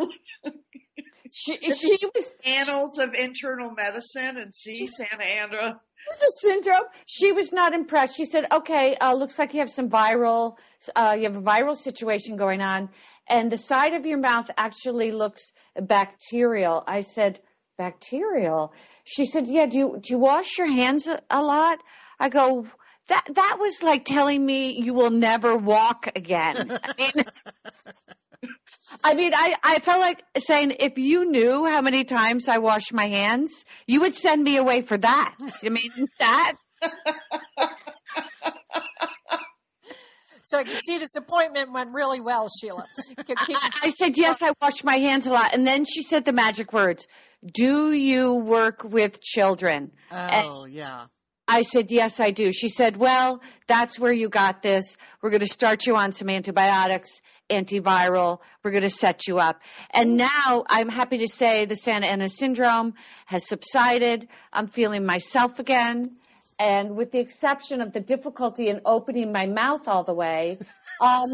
[1.30, 5.80] she, she was Annals of Internal Medicine and see Santa Ana.
[6.20, 6.84] the syndrome.
[7.06, 8.16] She was not impressed.
[8.16, 10.56] She said, "Okay, uh, looks like you have some viral.
[10.94, 12.88] Uh, you have a viral situation going on,
[13.28, 15.42] and the side of your mouth actually looks
[15.80, 17.40] bacterial." I said,
[17.76, 18.72] "Bacterial?"
[19.10, 19.64] She said, "Yeah.
[19.64, 21.78] Do you do you wash your hands a, lot?"
[22.20, 22.66] I go.
[23.08, 26.78] That that was like telling me you will never walk again.
[26.84, 27.24] I mean,
[29.02, 32.92] I mean, I, I felt like saying if you knew how many times I wash
[32.92, 35.36] my hands, you would send me away for that.
[35.64, 36.56] I mean, that.
[40.48, 42.86] So I can see this appointment went really well, Sheila.
[43.18, 45.52] I, I said, yes, I wash my hands a lot.
[45.52, 47.06] And then she said the magic words
[47.44, 49.92] Do you work with children?
[50.10, 51.08] Oh, yeah.
[51.46, 52.50] I said, yes, I do.
[52.50, 54.96] She said, well, that's where you got this.
[55.20, 58.38] We're going to start you on some antibiotics, antiviral.
[58.64, 59.60] We're going to set you up.
[59.90, 62.94] And now I'm happy to say the Santa Ana syndrome
[63.26, 64.28] has subsided.
[64.50, 66.16] I'm feeling myself again.
[66.58, 70.58] And with the exception of the difficulty in opening my mouth all the way,
[71.00, 71.28] um,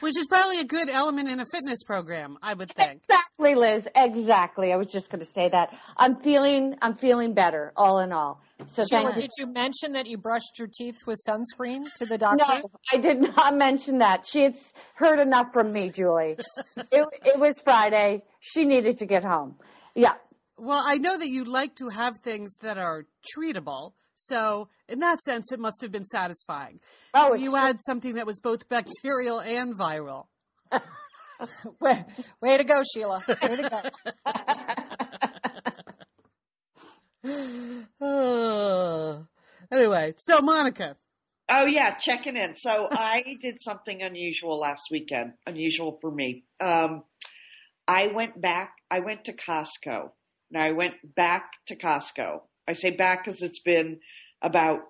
[0.00, 3.02] Which is probably a good element in a fitness program, I would think.
[3.04, 4.72] exactly, Liz, exactly.
[4.72, 5.72] I was just going to say that.
[5.96, 8.42] I'm feeling, I'm feeling better, all in all.
[8.66, 12.18] So Sheila, thank did you mention that you brushed your teeth with sunscreen to the
[12.18, 12.44] doctor?
[12.48, 14.26] No, I did not mention that.
[14.26, 14.56] She had
[14.94, 16.36] heard enough from me, Julie.
[16.76, 18.22] it, it was Friday.
[18.40, 19.56] She needed to get home.
[19.94, 20.14] Yeah.
[20.58, 23.92] Well, I know that you like to have things that are treatable.
[24.14, 26.80] So, in that sense, it must have been satisfying.
[27.14, 30.26] Oh, it's you had something that was both bacterial and viral.
[31.80, 32.04] Way,
[32.40, 33.20] way to go, Sheila.
[33.26, 33.82] Way to go.
[39.72, 40.96] anyway, so Monica,
[41.54, 42.56] Oh yeah, checking in.
[42.56, 45.34] So I did something unusual last weekend.
[45.46, 46.44] Unusual for me.
[46.60, 47.04] Um,
[47.86, 48.72] I went back.
[48.90, 50.12] I went to Costco.
[50.50, 52.40] Now I went back to Costco.
[52.68, 54.00] I say back because it's been
[54.40, 54.80] about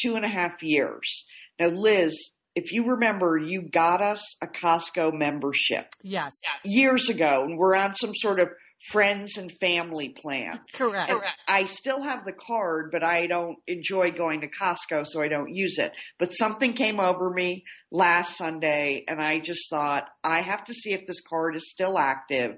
[0.00, 1.24] two and a half years.
[1.58, 2.16] Now, Liz,
[2.54, 6.32] if you remember, you got us a Costco membership yes,
[6.64, 8.48] years ago, and we're on some sort of
[8.90, 10.60] friends and family plan.
[10.74, 11.10] correct.
[11.10, 15.28] And I still have the card, but I don't enjoy going to Costco, so I
[15.28, 15.92] don't use it.
[16.18, 20.92] But something came over me last Sunday, and I just thought, I have to see
[20.92, 22.56] if this card is still active.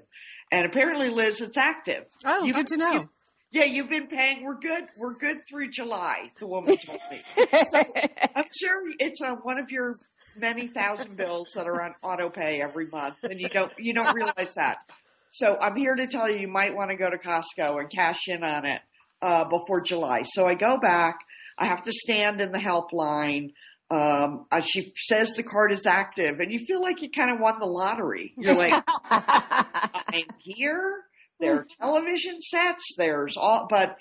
[0.51, 2.05] And apparently, Liz, it's active.
[2.23, 2.93] Oh, You- good to know.
[2.93, 3.09] you-
[3.55, 4.43] yeah, you've been paying.
[4.43, 4.83] We're good.
[4.97, 6.29] We're good through July.
[6.39, 7.21] The woman told me.
[8.35, 9.95] I'm sure it's on one of your
[10.37, 14.13] many thousand bills that are on auto pay every month, and you don't you don't
[14.13, 14.79] realize that.
[15.31, 18.27] So I'm here to tell you, you might want to go to Costco and cash
[18.27, 18.81] in on it
[19.21, 20.23] uh, before July.
[20.23, 21.19] So I go back.
[21.57, 23.53] I have to stand in the helpline.
[23.89, 27.39] Um, uh, she says the card is active, and you feel like you kind of
[27.39, 28.33] won the lottery.
[28.37, 31.05] You're like, I'm here.
[31.39, 32.83] There are television sets.
[32.97, 33.97] There's all, but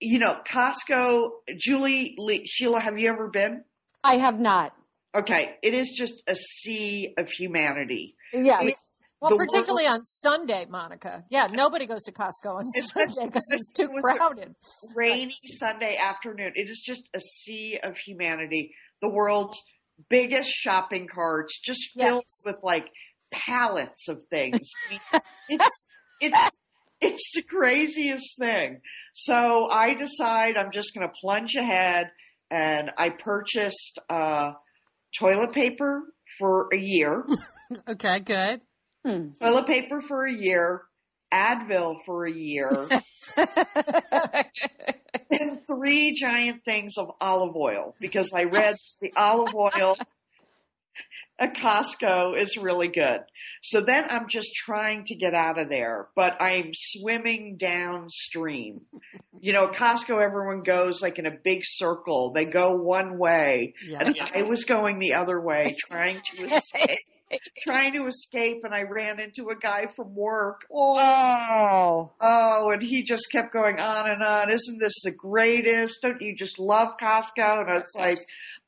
[0.00, 1.30] you know, Costco.
[1.56, 3.64] Julie, Lee, Sheila, have you ever been?
[4.02, 4.72] I have not.
[5.14, 8.14] Okay, it is just a sea of humanity.
[8.32, 8.94] Yes.
[9.20, 11.24] Well, The particularly on Sunday, Monica.
[11.30, 14.54] Yeah, nobody goes to Costco on Sunday because it's too With crowded.
[14.94, 16.52] Rainy Sunday afternoon.
[16.54, 18.72] It is just a sea of humanity.
[19.02, 19.60] The world's
[20.08, 22.42] biggest shopping carts, just filled Yes.
[22.46, 22.86] with like
[23.30, 24.60] pallets of things.
[24.88, 25.20] I mean,
[25.60, 25.84] it's
[26.20, 26.56] it's
[27.00, 28.80] it's the craziest thing.
[29.14, 32.10] So I decide I'm just going to plunge ahead,
[32.50, 34.52] and I purchased uh,
[35.18, 36.02] toilet paper
[36.38, 37.24] for a year.
[37.88, 38.60] Okay, good.
[39.06, 40.82] toilet paper for a year,
[41.32, 42.88] Advil for a year,
[45.30, 49.96] and three giant things of olive oil because I read the olive oil
[51.38, 53.20] at Costco is really good.
[53.62, 58.82] So then I'm just trying to get out of there, but I'm swimming downstream.
[59.40, 62.32] You know, Costco, everyone goes like in a big circle.
[62.32, 63.74] They go one way.
[63.86, 64.00] Yeah.
[64.02, 66.98] And I was going the other way, trying to escape.
[67.62, 70.62] Trying to escape, and I ran into a guy from work.
[70.72, 72.10] Oh, Oh.
[72.20, 74.50] Oh, and he just kept going on and on.
[74.50, 75.98] Isn't this the greatest?
[76.02, 77.60] Don't you just love Costco?
[77.60, 78.18] And I was like,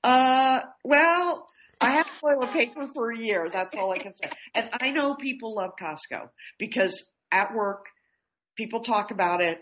[0.05, 1.49] uh, well,
[1.83, 3.49] I have toilet paper for a year.
[3.53, 4.31] That's all I can say.
[4.55, 7.87] And I know people love Costco because at work,
[8.57, 9.59] people talk about it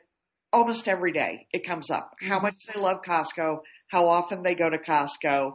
[0.52, 1.46] almost every day.
[1.52, 2.46] It comes up how mm-hmm.
[2.46, 5.54] much they love Costco, how often they go to Costco.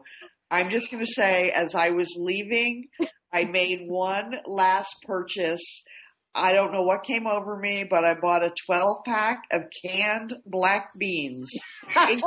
[0.52, 2.86] I'm just going to say, as I was leaving,
[3.34, 5.84] I made one last purchase.
[6.34, 10.36] I don't know what came over me, but I bought a 12 pack of canned
[10.46, 11.52] black beans.
[11.96, 12.22] I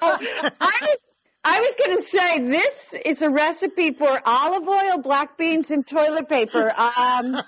[0.00, 0.96] was,
[1.44, 5.86] I was going to say this is a recipe for olive oil, black beans, and
[5.86, 6.72] toilet paper.
[6.76, 7.42] Um, No,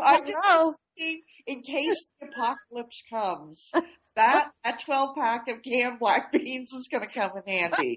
[0.00, 3.70] I just, oh, in case the apocalypse comes,
[4.14, 7.96] that that twelve pack of canned black beans is going to come in handy.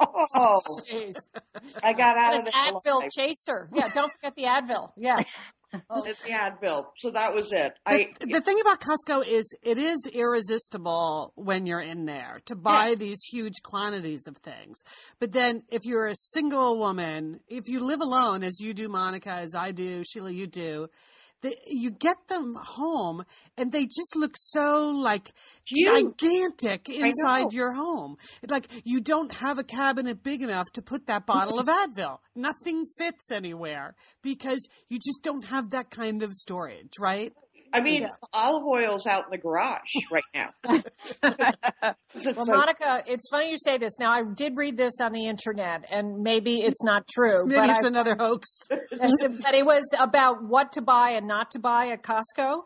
[0.00, 1.16] Oh, Jeez.
[1.82, 2.74] I got out And of an.
[2.74, 3.10] Advil alive.
[3.10, 3.68] chaser.
[3.72, 4.92] Yeah, don't forget the Advil.
[4.96, 5.18] Yeah.
[5.90, 6.86] Oh, it's the Advil.
[6.98, 7.74] So that was it.
[7.84, 12.56] I The, the thing about Costco is it is irresistible when you're in there to
[12.56, 14.82] buy these huge quantities of things.
[15.20, 19.32] But then if you're a single woman, if you live alone as you do, Monica,
[19.32, 20.88] as I do, Sheila, you do,
[21.42, 23.24] the, you get them home
[23.56, 25.32] and they just look so like
[25.64, 25.86] Huge.
[26.18, 28.16] gigantic inside your home.
[28.48, 32.18] Like you don't have a cabinet big enough to put that bottle of Advil.
[32.34, 37.32] Nothing fits anywhere because you just don't have that kind of storage, right?
[37.72, 38.10] I mean, Yeah.
[38.32, 40.50] olive oil's out in the garage right now.
[41.82, 43.98] Well, so- Monica, it's funny you say this.
[43.98, 47.70] Now, I did read this on the internet, and maybe it's not true, Maybe but
[47.76, 48.48] it's I, another hoax.
[48.70, 52.62] But it was about what to buy and not to buy at Costco.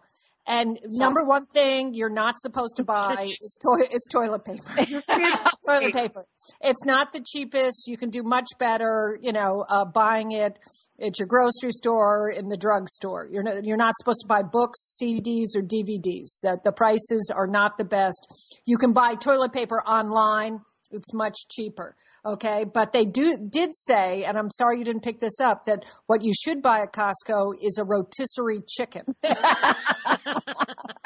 [0.46, 4.74] And number one thing you're not supposed to buy is, toi- is toilet paper.
[5.66, 6.26] toilet paper.
[6.60, 7.86] It's not the cheapest.
[7.86, 10.58] You can do much better, you know, uh, buying it
[11.00, 13.28] at your grocery store, in the drugstore.
[13.30, 16.40] You're not, you're not supposed to buy books, CDs, or DVDs.
[16.42, 18.26] That the prices are not the best.
[18.64, 20.60] You can buy toilet paper online.
[20.90, 21.96] It's much cheaper.
[22.24, 25.84] Okay, but they do did say, and I'm sorry you didn't pick this up, that
[26.06, 29.16] what you should buy at Costco is a rotisserie chicken.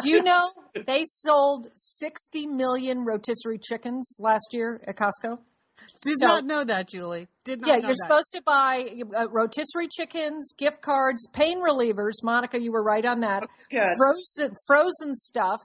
[0.03, 0.51] do you know
[0.87, 5.39] they sold 60 million rotisserie chickens last year at Costco?
[6.03, 7.29] Did So- not know that, Julie.
[7.45, 8.03] Did not Yeah, know you're that.
[8.03, 8.85] supposed to buy
[9.19, 12.13] uh, rotisserie chickens, gift cards, pain relievers.
[12.23, 13.45] Monica, you were right on that.
[13.71, 13.97] Good.
[13.97, 15.61] Frozen, frozen stuff,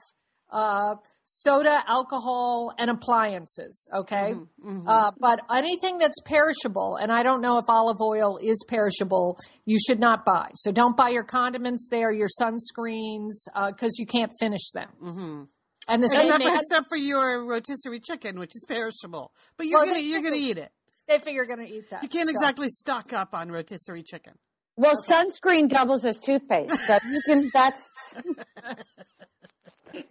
[0.52, 0.94] uh,
[1.24, 3.88] soda, alcohol, and appliances.
[3.92, 4.34] Okay,
[4.64, 9.38] Mm-hmm, Uh, but anything that's perishable, and I don't know if olive oil is perishable,
[9.64, 10.50] you should not buy.
[10.54, 13.32] So don't buy your condiments there, your sunscreens,
[13.68, 14.88] because you can't finish them.
[15.02, 15.42] Mm-hmm.
[15.88, 19.80] And the same Except for, except for your rotisserie chicken, which is perishable, but you're
[19.80, 20.70] Well, gonna you're gonna eat it.
[21.08, 22.02] they figure you're going to eat that.
[22.04, 24.34] You can't So- exactly stock up on rotisserie chicken.
[24.76, 27.50] Well, sunscreen doubles as toothpaste, so you can.
[27.52, 27.84] That's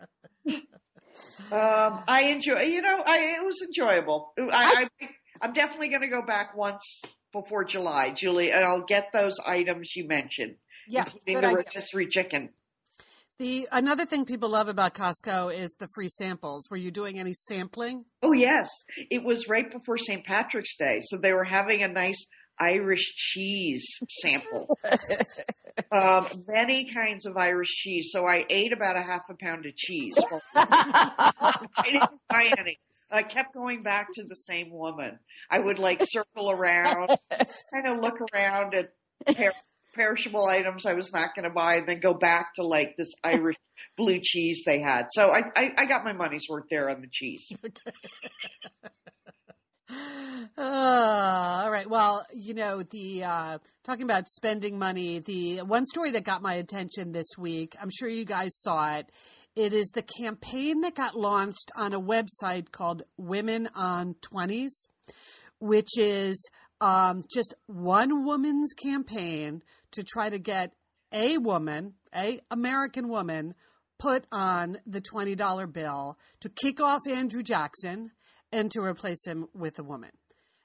[1.52, 2.62] Um, I enjoy.
[2.62, 4.34] You know, I it was enjoyable.
[4.38, 5.08] I, I
[5.42, 7.02] I'm definitely going to go back once
[7.34, 10.56] before July, Julie, and I'll get those items you mentioned,
[10.88, 11.58] Yeah, including the idea.
[11.58, 12.50] rotisserie chicken.
[13.40, 16.68] The another thing people love about Costco is the free samples.
[16.70, 18.06] Were you doing any sampling?
[18.22, 18.70] Oh yes,
[19.10, 20.24] it was right before St.
[20.24, 22.24] Patrick's Day, so they were having a nice
[22.62, 24.78] Irish cheese sample.
[25.92, 28.10] um, many kinds of Irish cheese.
[28.12, 30.16] So I ate about a half a pound of cheese.
[30.56, 32.80] I didn't buy any.
[33.12, 35.20] I kept going back to the same woman.
[35.50, 38.90] I would like circle around, kind of look around at
[39.36, 39.52] per-
[39.94, 43.12] perishable items I was not going to buy, and then go back to like this
[43.24, 43.58] Irish
[43.98, 45.08] blue cheese they had.
[45.12, 47.52] So I, I, I got my money's worth there on the cheese.
[50.58, 51.90] Uh, all right.
[51.90, 56.56] Well, you know, the uh, talking about spending money, the one story that got my
[56.56, 59.12] attention this week, I'm sure you guys saw it.
[59.56, 64.88] It is the campaign that got launched on a website called Women on 20s,
[65.60, 69.62] which is um, just one woman's campaign
[69.92, 70.74] to try to get
[71.12, 73.54] a woman, a American woman,
[74.00, 78.12] put on the $20 bill to kick off Andrew Jackson
[78.52, 80.12] and to replace him with a woman.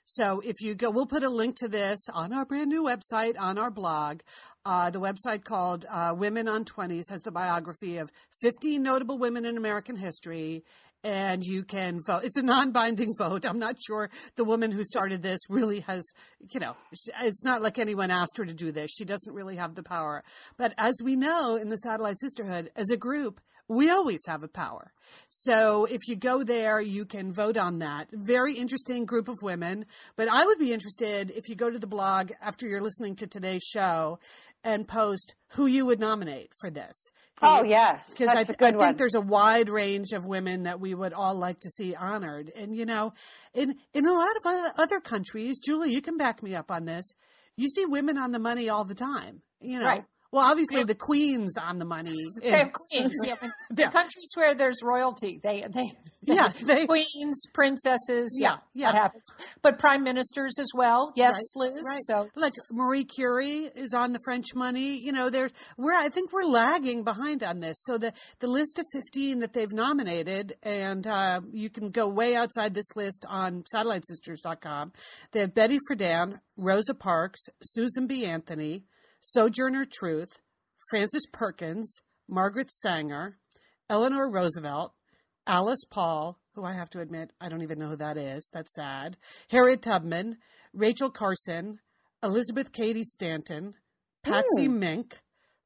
[0.08, 3.34] So if you go, we'll put a link to this on our brand new website
[3.36, 4.20] on our blog.
[4.64, 9.44] Uh, the website called uh, Women on 20s has the biography of 15 notable women
[9.44, 10.62] in American history.
[11.02, 12.22] And you can vote.
[12.22, 13.44] It's a non binding vote.
[13.44, 16.04] I'm not sure the woman who started this really has,
[16.52, 16.76] you know,
[17.20, 18.92] it's not like anyone asked her to do this.
[18.92, 20.22] She doesn't really have the power.
[20.56, 24.48] But as we know in the Satellite Sisterhood, as a group, we always have a
[24.48, 24.92] power.
[25.28, 28.08] So if you go there, you can vote on that.
[28.12, 29.86] Very interesting group of women.
[30.16, 33.26] But I would be interested if you go to the blog after you're listening to
[33.26, 34.18] today's show
[34.62, 37.10] and post who you would nominate for this.
[37.42, 38.96] oh yes, Because I, th- I think one.
[38.96, 42.50] there's a wide range of women that we would all like to see honored.
[42.56, 43.12] And, you know,
[43.54, 47.14] in, in a lot of other countries, Julie, you can back me up on this.
[47.56, 49.86] You see women on the money all the time, you know.
[49.86, 50.04] Right.
[50.32, 52.16] Well, obviously the queen's on the money.
[52.42, 53.12] They have queens.
[53.24, 53.36] Yeah,
[53.70, 53.90] the Yeah.
[53.90, 55.90] countries where there's royalty, they they,
[56.22, 58.36] Yeah, they- queens, princesses.
[58.40, 59.24] Yeah, Yeah, that happens.
[59.62, 61.12] But prime ministers as well.
[61.16, 61.82] Yes, Right, Liz.
[61.86, 62.00] Right.
[62.02, 64.98] So like Marie Curie is on the French money.
[64.98, 67.76] You know, there's we're I think we're lagging behind on this.
[67.84, 72.34] So the the list of 15 that they've nominated, and uh, you can go way
[72.36, 74.92] outside this list on SatelliteSisters.com.
[75.32, 78.24] They have Betty Friedan, Rosa Parks, Susan B.
[78.24, 78.84] Anthony,
[79.28, 80.38] Sojourner Truth,
[80.88, 83.38] Frances Perkins, Margaret Sanger,
[83.90, 84.92] Eleanor Roosevelt,
[85.48, 88.48] Alice Paul, who I have to admit, I don't even know who that is.
[88.52, 89.16] That's sad.
[89.50, 90.36] Harriet Tubman,
[90.72, 91.80] Rachel Carson,
[92.22, 93.74] Elizabeth Cady Stanton,
[94.22, 94.78] Patsy hmm.
[94.78, 95.20] Mink,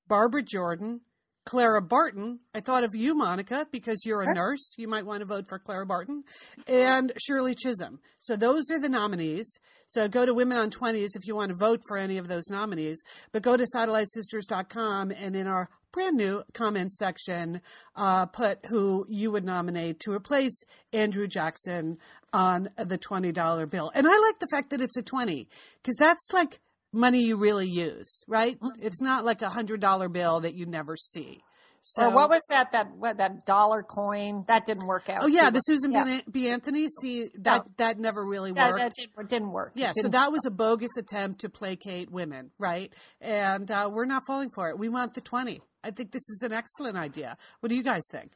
[0.09, 1.03] Barbara Jordan,
[1.51, 2.39] Clara Barton.
[2.55, 4.77] I thought of you, Monica, because you're a nurse.
[4.79, 6.23] You might want to vote for Clara Barton.
[6.69, 7.99] And Shirley Chisholm.
[8.21, 9.59] So those are the nominees.
[9.89, 12.49] So go to Women on 20s if you want to vote for any of those
[12.49, 13.03] nominees.
[13.33, 17.63] But go to satellitesisters.com and in our brand new comments section,
[17.97, 21.99] uh, put who you would nominate to replace Andrew Jackson
[22.33, 23.91] on the $20 bill.
[23.93, 25.49] And I like the fact that it's a 20
[25.83, 26.61] because that's like
[26.93, 28.59] money you really use, right?
[28.81, 31.41] It's not like a $100 bill that you never see.
[31.83, 32.73] So, or what was that?
[32.73, 35.23] That what, that dollar coin that didn't work out.
[35.23, 36.21] Oh yeah, the Susan Yeah.
[36.31, 36.51] B.
[36.51, 36.89] Anthony.
[37.01, 37.73] See that No.
[37.79, 38.77] that never really worked.
[38.77, 39.73] that didn't, didn't work.
[39.75, 42.93] Yeah, so didn't- that was a bogus attempt to placate women, right?
[43.23, 44.79] And uh, we're not falling for it.
[44.79, 45.63] We want the 20.
[45.83, 47.39] I think this is an excellent idea.
[47.61, 48.33] What do you guys think?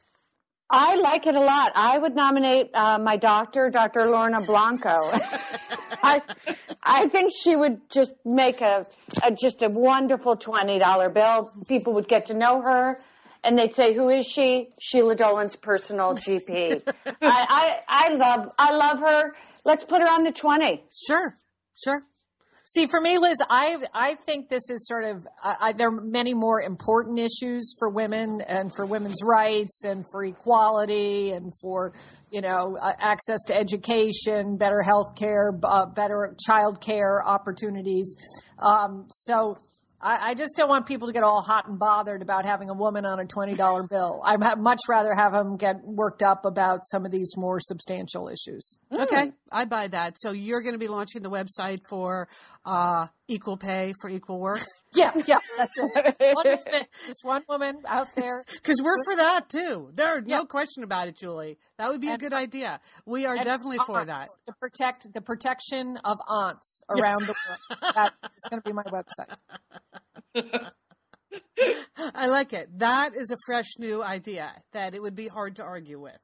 [0.69, 1.71] I like it a lot.
[1.75, 4.05] I would nominate uh, my doctor, Dr.
[4.07, 4.89] Lorna Blanco.
[6.03, 6.21] I,
[6.81, 8.85] I think she would just make a,
[9.23, 11.51] a just a wonderful twenty dollar bill.
[11.67, 12.97] People would get to know her,
[13.43, 16.81] and they'd say, "Who is she?" Sheila Dolan's personal GP.
[17.05, 19.33] I, I I love I love her.
[19.65, 20.83] Let's put her on the twenty.
[21.07, 21.33] Sure,
[21.83, 22.01] sure.
[22.67, 26.01] See, for me, Liz, I I think this is sort of I, I, there are
[26.01, 31.93] many more important issues for women and for women's rights and for equality and for
[32.31, 38.15] you know uh, access to education, better health care, uh, better child care opportunities.
[38.57, 39.57] Um, so.
[40.01, 42.73] I, I just don't want people to get all hot and bothered about having a
[42.73, 44.21] woman on a twenty dollar bill.
[44.23, 48.77] I'd much rather have them get worked up about some of these more substantial issues.
[48.93, 50.17] Okay, I buy that.
[50.17, 52.27] So you're going to be launching the website for
[52.65, 54.59] uh, equal pay for equal work?
[54.93, 56.15] Yeah, yeah, that's it.
[56.35, 58.45] One woman, just one woman out there.
[58.53, 59.89] Because we're for that too.
[59.93, 60.37] There's Yeah.
[60.37, 61.57] no question about it, Julie.
[61.77, 62.79] That would be a good idea.
[63.05, 64.29] We are and definitely for that.
[64.47, 67.93] To protect the protection of aunts around the world.
[67.93, 69.35] That is going to be my website.
[72.15, 72.69] I like it.
[72.79, 76.19] That is a fresh new idea that it would be hard to argue with.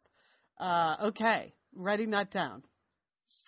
[0.57, 2.63] Uh, okay, writing that down.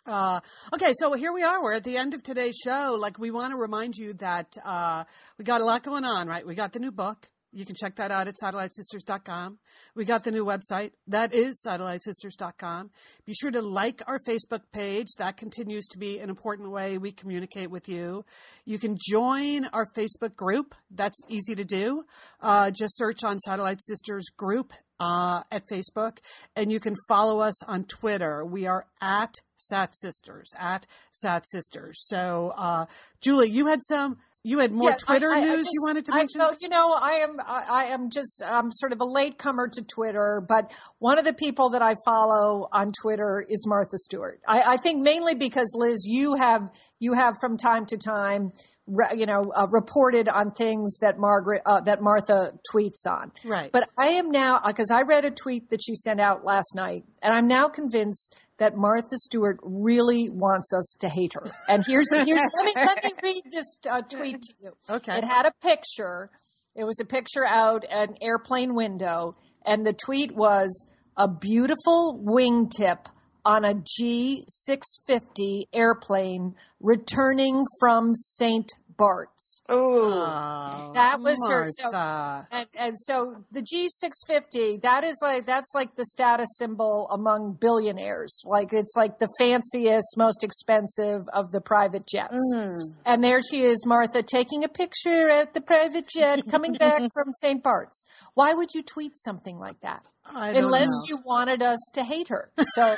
[0.05, 0.41] Uh,
[0.73, 1.63] okay, so here we are.
[1.63, 2.97] We're at the end of today's show.
[2.99, 5.05] Like, we want to remind you that uh,
[5.37, 6.45] we got a lot going on, right?
[6.45, 7.29] We got the new book.
[7.53, 9.59] You can check that out at satellitesisters.com.
[9.95, 10.91] We got the new website.
[11.07, 12.89] That is satellitesisters.com.
[13.25, 15.07] Be sure to like our Facebook page.
[15.19, 18.25] That continues to be an important way we communicate with you.
[18.65, 20.73] You can join our Facebook group.
[20.89, 22.05] That's easy to do.
[22.41, 26.19] Uh, just search on Satellite Sisters group uh, at Facebook,
[26.55, 28.45] and you can follow us on Twitter.
[28.45, 32.01] We are at Sat Sisters, at Sat Sisters.
[32.07, 32.85] So, uh,
[33.21, 36.05] Julie, you had some, you had more Yeah, Twitter I- I news just- you wanted
[36.05, 36.39] to I- mention?
[36.39, 39.81] well, you know, I am I, I am just I'm sort of a latecomer to
[39.83, 44.41] Twitter, but one of the people that I follow on Twitter is Martha Stewart.
[44.47, 46.69] I, I think mainly because Liz, you have
[46.99, 48.51] you have from time to time,
[48.87, 53.31] you know, uh, reported on things that Margaret uh, that Martha tweets on.
[53.45, 53.71] Right.
[53.71, 57.05] But I am now because I read a tweet that she sent out last night,
[57.21, 61.49] and I'm now convinced that Martha Stewart really wants us to hate her.
[61.67, 64.71] And here's here's let me let me read this uh, tweet to you.
[64.89, 65.17] Okay.
[65.17, 66.29] It had a picture.
[66.75, 73.05] It was a picture out an airplane window, and the tweet was a beautiful wingtip
[73.45, 78.71] on a G650 airplane returning from St.
[78.95, 79.61] Bart's.
[79.69, 82.47] Oh, That was her- so- Martha.
[82.51, 88.41] And, and so the G650, that is like, that's like the status symbol among billionaires.
[88.45, 92.37] Like it's like the fanciest, most expensive of the private jets.
[92.55, 92.69] Mm.
[93.05, 97.33] And there she is, Martha, taking a picture at the private jet coming back from
[97.41, 97.63] St.
[97.63, 98.05] Bart's.
[98.35, 100.05] Why would you tweet something like that?
[100.25, 101.03] Unless know.
[101.07, 102.51] you wanted us to hate her.
[102.75, 102.95] So.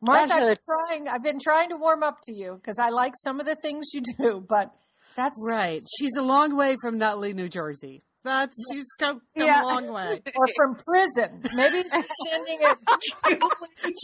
[0.00, 1.08] Martha, I've been trying.
[1.08, 3.86] I've been trying to warm up to you because I like some of the things
[3.92, 4.70] you do, but
[5.16, 5.82] that's Right.
[5.98, 8.02] She's a long way from Nutley, New Jersey.
[8.24, 9.62] That's she's come, come Yeah.
[9.62, 10.20] a long way.
[10.36, 11.42] or from prison.
[11.54, 13.42] Maybe she's sending it.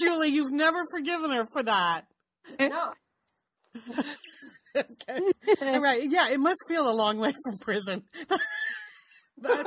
[0.02, 2.06] Julie, you've never forgiven her for that.
[2.58, 2.92] No.
[4.76, 5.20] Okay.
[5.62, 6.02] All right.
[6.10, 8.02] Yeah, it must feel a long way from prison.
[9.36, 9.66] But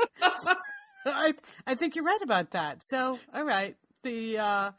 [1.05, 1.33] I,
[1.65, 2.83] I think you're right about that.
[2.83, 3.75] So, all right.
[4.07, 4.71] The uh,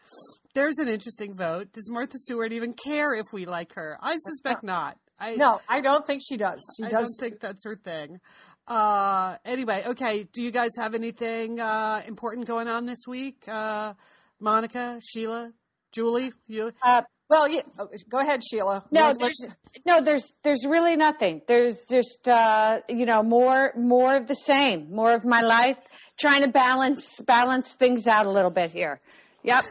[0.54, 1.72] there's an interesting vote.
[1.72, 3.98] Does Martha Stewart even care if we like her?
[4.00, 4.96] I suspect not.
[5.20, 6.64] I, No, I don't think she does.
[6.78, 7.08] She I does.
[7.08, 8.20] don't think that's her thing.
[8.66, 10.26] Uh, anyway, okay.
[10.32, 13.44] Do you guys have anything uh, important going on this week?
[13.46, 13.92] Uh,
[14.40, 15.52] Monica, Sheila,
[15.92, 16.72] Julie, you?
[16.82, 18.84] Uh, Well, yeah, oh, go ahead, Sheila.
[18.90, 19.46] No, Let- there's
[19.86, 21.42] no, there's there's really nothing.
[21.46, 25.76] There's just uh, you know more more of the same, more of my life,
[26.18, 29.00] trying to balance balance things out a little bit here.
[29.42, 29.64] Yep.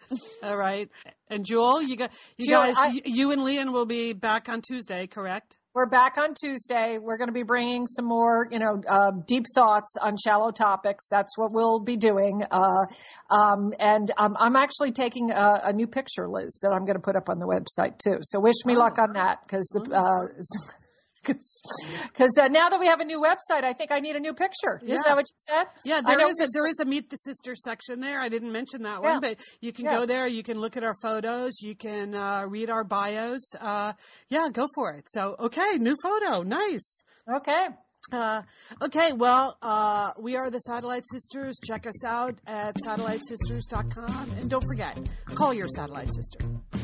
[0.42, 0.88] All right.
[1.28, 4.62] And Jewel, you got you Jewel, guys, I- you, and Lian will be back on
[4.62, 5.56] Tuesday, correct?
[5.74, 6.98] We're back on Tuesday.
[7.02, 11.08] We're going to be bringing some more, you know, uh, deep thoughts on shallow topics.
[11.10, 12.44] That's what we'll be doing.
[12.48, 12.86] Uh,
[13.28, 17.02] um, and um, I'm actually taking a, a new picture, Liz, that I'm going to
[17.02, 18.18] put up on the website too.
[18.20, 19.92] So wish me luck on that because the.
[19.92, 20.74] Uh,
[21.24, 24.34] because uh, now that we have a new website, I think I need a new
[24.34, 24.80] picture.
[24.82, 24.98] Yeah.
[25.04, 25.66] that what you said?
[25.84, 28.20] Yeah, there is a, there is a meet the sister section there.
[28.20, 29.10] I didn't mention that Yeah.
[29.12, 29.98] one, but you can Yeah.
[29.98, 30.26] go there.
[30.26, 31.52] You can look at our photos.
[31.60, 33.42] You can uh, read our bios.
[33.60, 33.92] Uh,
[34.28, 35.06] yeah, go for it.
[35.08, 37.02] So, okay, new photo, nice.
[37.36, 37.68] Okay.
[38.12, 38.42] Uh,
[38.82, 41.58] okay, well, uh, we are the Satellite Sisters.
[41.64, 44.30] Check us out at satellitesisters.com.
[44.38, 44.98] And don't forget,
[45.34, 46.83] call your satellite sister.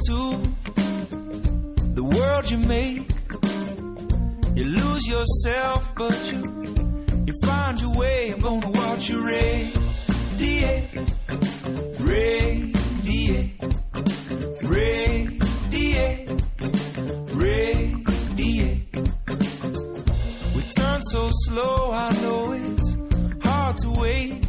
[0.00, 0.40] Into
[1.94, 3.08] the world you make.
[4.56, 6.64] You lose yourself, but you
[7.26, 8.30] you find your way.
[8.30, 10.90] I'm gonna watch you radiate,
[12.00, 13.64] radiate,
[14.62, 16.30] radiate,
[17.34, 18.96] radiate.
[20.54, 22.96] We turn so slow, I know it's
[23.42, 24.48] hard to wait.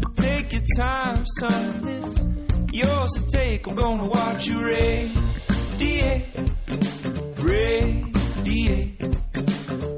[0.00, 1.82] But take your time, son.
[1.82, 2.37] This
[2.72, 3.66] yours to take.
[3.66, 6.24] I'm gonna watch you radiate,
[7.38, 9.00] radiate,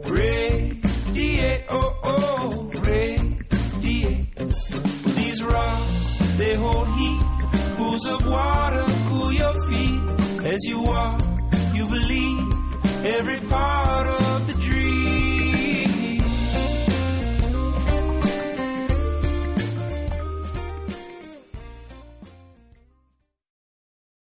[0.07, 1.65] radiate.
[1.69, 4.39] Oh oh, radiate.
[5.17, 7.21] These rocks they hold heat.
[7.77, 11.21] Pools of water cool your feet as you walk.
[11.75, 15.30] You believe every part of the dream.